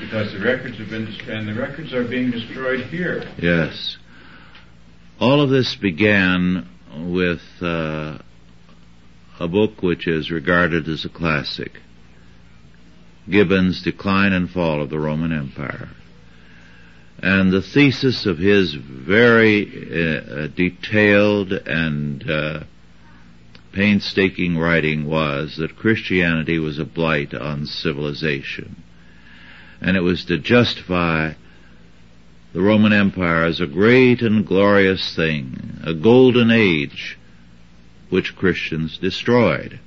Because 0.00 0.32
the 0.32 0.40
records 0.40 0.78
have 0.78 0.90
been, 0.90 1.06
and 1.28 1.48
the 1.48 1.54
records 1.54 1.92
are 1.92 2.04
being 2.04 2.30
destroyed 2.30 2.80
here. 2.86 3.22
Yes. 3.38 3.96
All 5.20 5.40
of 5.40 5.50
this 5.50 5.76
began 5.76 6.68
with 6.96 7.42
uh, 7.62 8.18
a 9.38 9.48
book 9.48 9.82
which 9.82 10.08
is 10.08 10.30
regarded 10.30 10.88
as 10.88 11.04
a 11.04 11.08
classic. 11.08 11.72
Gibbon's 13.30 13.82
Decline 13.82 14.32
and 14.32 14.50
Fall 14.50 14.82
of 14.82 14.90
the 14.90 14.98
Roman 14.98 15.32
Empire. 15.32 15.88
And 17.18 17.52
the 17.52 17.62
thesis 17.62 18.26
of 18.26 18.38
his 18.38 18.74
very 18.74 19.62
uh, 19.64 20.48
detailed 20.48 21.52
and 21.52 22.28
uh, 22.28 22.64
painstaking 23.74 24.56
writing 24.56 25.04
was 25.04 25.56
that 25.56 25.76
Christianity 25.76 26.58
was 26.58 26.78
a 26.78 26.84
blight 26.84 27.34
on 27.34 27.66
civilization. 27.66 28.82
And 29.80 29.96
it 29.96 30.00
was 30.00 30.24
to 30.26 30.38
justify 30.38 31.32
the 32.52 32.62
Roman 32.62 32.92
Empire 32.92 33.44
as 33.44 33.60
a 33.60 33.66
great 33.66 34.22
and 34.22 34.46
glorious 34.46 35.14
thing, 35.14 35.80
a 35.84 35.92
golden 35.92 36.52
age, 36.52 37.18
which 38.10 38.36
Christians 38.36 38.96
destroyed. 38.96 39.80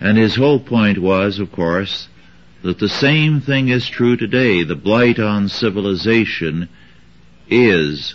And 0.00 0.16
his 0.16 0.34
whole 0.34 0.58
point 0.58 0.98
was, 0.98 1.38
of 1.38 1.52
course, 1.52 2.08
that 2.62 2.78
the 2.78 2.88
same 2.88 3.42
thing 3.42 3.68
is 3.68 3.88
true 3.88 4.16
today. 4.16 4.64
The 4.64 4.74
blight 4.74 5.18
on 5.18 5.48
civilization 5.48 6.70
is 7.48 8.14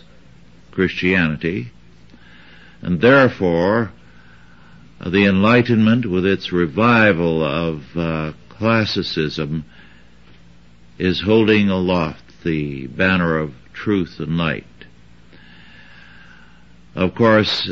Christianity, 0.71 1.71
and 2.81 2.99
therefore 2.99 3.91
the 5.05 5.25
Enlightenment 5.25 6.05
with 6.05 6.25
its 6.25 6.51
revival 6.51 7.43
of 7.43 7.83
uh, 7.95 8.33
classicism 8.49 9.65
is 10.97 11.21
holding 11.21 11.69
aloft 11.69 12.23
the 12.43 12.87
banner 12.87 13.37
of 13.37 13.53
truth 13.73 14.15
and 14.19 14.37
light. 14.37 14.65
Of 16.95 17.13
course, 17.13 17.71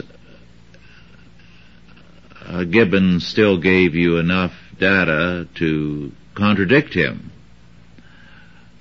uh, 2.45 2.63
Gibbon 2.65 3.19
still 3.19 3.59
gave 3.59 3.95
you 3.95 4.17
enough 4.17 4.53
data 4.79 5.47
to 5.55 6.11
contradict 6.35 6.93
him. 6.93 7.31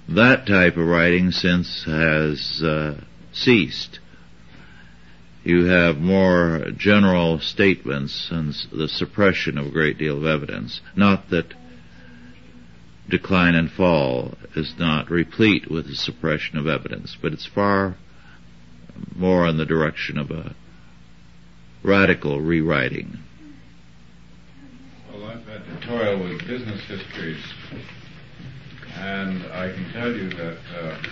That 0.09 0.47
type 0.47 0.77
of 0.77 0.87
writing 0.87 1.31
since 1.31 1.85
has 1.85 2.63
uh, 2.63 3.01
ceased. 3.33 4.01
You 5.45 5.67
have 5.67 5.99
more 5.99 6.71
general 6.75 7.39
statements 7.39 8.29
and 8.31 8.55
the 8.73 8.89
suppression 8.89 9.59
of 9.59 9.67
a 9.67 9.71
great 9.71 9.99
deal 9.99 10.17
of 10.17 10.25
evidence. 10.25 10.81
Not 10.97 11.29
that 11.29 11.53
decline 13.11 13.55
and 13.55 13.71
fall 13.71 14.39
is 14.57 14.75
not 14.79 15.11
replete 15.11 15.71
with 15.71 15.87
the 15.87 15.95
suppression 15.95 16.57
of 16.57 16.67
evidence, 16.67 17.19
but 17.21 17.35
it's 17.35 17.47
far 17.47 17.97
more 19.15 19.47
in 19.47 19.59
the 19.59 19.67
direction 19.67 20.17
of 20.17 20.31
a 20.31 20.55
radical 21.83 22.41
rewriting. 22.41 23.19
Well, 25.13 25.27
I've 25.27 25.47
had 25.47 25.65
to 25.67 25.87
toil 25.87 26.23
with 26.23 26.47
business 26.47 26.81
histories, 26.89 27.45
and 28.97 29.43
I 29.53 29.73
can 29.75 29.93
tell 29.93 30.11
you 30.11 30.31
that 30.31 30.59
uh, 30.81 31.03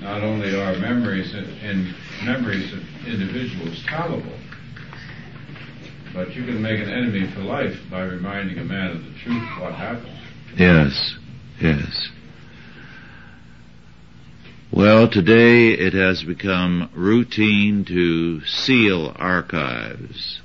not 0.00 0.22
only 0.22 0.54
are 0.54 0.76
memories 0.78 1.34
in 1.34 1.94
memories 2.24 2.72
of 2.72 2.80
individuals 3.06 3.82
fallible, 3.88 4.38
but 6.14 6.34
you 6.34 6.44
can 6.44 6.60
make 6.60 6.80
an 6.80 6.90
enemy 6.90 7.30
for 7.32 7.40
life 7.40 7.76
by 7.90 8.02
reminding 8.02 8.58
a 8.58 8.64
man 8.64 8.96
of 8.96 9.04
the 9.04 9.12
truth 9.22 9.42
of 9.56 9.62
what 9.62 9.74
happened. 9.74 10.18
Yes, 10.56 11.16
yes. 11.60 12.08
Well, 14.72 15.08
today 15.08 15.70
it 15.72 15.92
has 15.94 16.22
become 16.22 16.90
routine 16.94 17.84
to 17.86 18.44
seal 18.46 19.12
archives. 19.16 20.40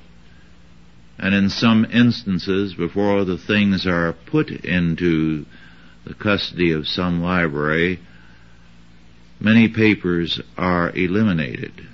And 1.17 1.33
in 1.33 1.49
some 1.49 1.85
instances, 1.85 2.73
before 2.73 3.23
the 3.23 3.37
things 3.37 3.87
are 3.87 4.13
put 4.25 4.49
into 4.49 5.45
the 6.05 6.13
custody 6.13 6.71
of 6.71 6.87
some 6.87 7.21
library, 7.21 7.99
many 9.45 9.67
papers 9.67 10.41
are 10.58 10.89
eliminated. 10.89 11.88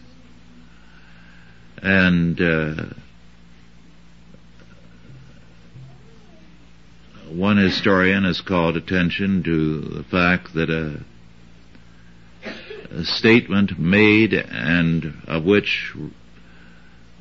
And 1.84 2.40
uh, 2.40 2.86
one 7.30 7.58
historian 7.58 8.24
has 8.24 8.40
called 8.40 8.78
attention 8.78 9.44
to 9.44 9.82
the 9.82 10.04
fact 10.06 10.54
that 10.54 10.70
a, 10.70 11.04
a 12.92 13.04
statement 13.04 13.78
made 13.78 14.34
and 14.34 15.14
of 15.28 15.44
which 15.44 15.94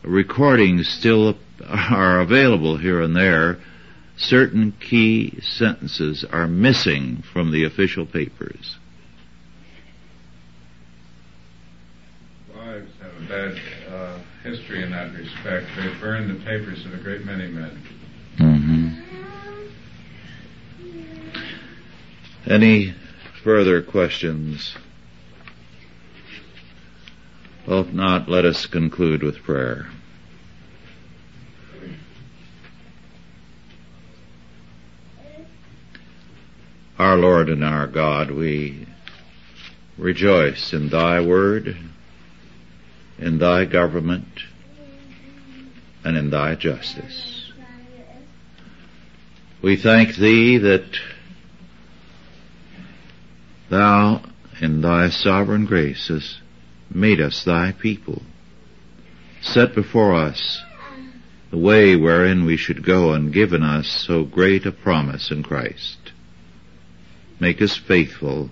recordings 0.05 0.89
still 0.89 1.37
are 1.69 2.21
available 2.21 2.77
here 2.77 3.01
and 3.01 3.17
there, 3.17 3.59
certain 4.17 4.75
key 4.81 5.41
sentences 5.43 6.25
are 6.31 6.47
missing 6.47 7.25
from 7.33 7.51
the 7.51 7.65
official 7.65 8.07
papers. 8.07 8.77
Wives 12.55 12.93
have 13.01 13.13
a 13.13 13.20
bad 13.31 13.59
uh, 13.89 14.19
history 14.43 14.83
in 14.83 14.91
that 14.91 15.13
respect. 15.15 15.67
They 15.77 15.87
burned 16.01 16.31
the 16.31 16.45
papers 16.45 16.85
of 16.85 16.93
a 16.95 16.97
great 16.97 17.25
many 17.25 17.47
men. 17.47 17.81
Mm-hmm. 18.39 18.89
Any 22.51 22.93
further 23.45 23.83
questions? 23.83 24.75
Well, 27.69 27.83
if 27.83 27.93
not, 27.93 28.29
let 28.29 28.45
us 28.45 28.67
conclude 28.67 29.23
with 29.23 29.37
prayer. 29.45 29.89
Our 36.99 37.17
Lord 37.17 37.49
and 37.49 37.63
our 37.63 37.87
God, 37.87 38.33
we 38.33 38.89
rejoice 39.97 40.73
in 40.73 40.89
Thy 40.89 41.21
word, 41.21 41.77
in 43.21 43.39
Thy 43.39 43.65
government, 43.67 44.29
and 46.05 46.17
in 46.17 46.31
Thy 46.31 46.55
justice. 46.55 47.53
We 49.63 49.77
thank 49.77 50.17
Thee 50.17 50.57
that 50.59 50.99
Thou, 53.69 54.23
in 54.61 54.81
Thy 54.81 55.11
sovereign 55.11 55.67
grace, 55.67 56.09
hast 56.09 56.41
made 56.91 57.21
us 57.21 57.45
Thy 57.45 57.73
people, 57.73 58.23
set 59.43 59.75
before 59.75 60.15
us 60.15 60.63
the 61.51 61.59
way 61.59 61.97
wherein 61.97 62.45
we 62.45 62.57
should 62.57 62.85
go 62.85 63.13
and 63.13 63.33
given 63.33 63.63
us 63.63 63.87
so 63.87 64.25
great 64.25 64.65
a 64.65 64.73
promise 64.73 65.31
in 65.31 65.43
Christ. 65.43 65.99
Make 67.39 67.61
us 67.61 67.77
faithful 67.77 68.51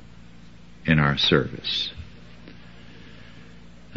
in 0.85 0.99
our 0.99 1.17
service. 1.17 1.93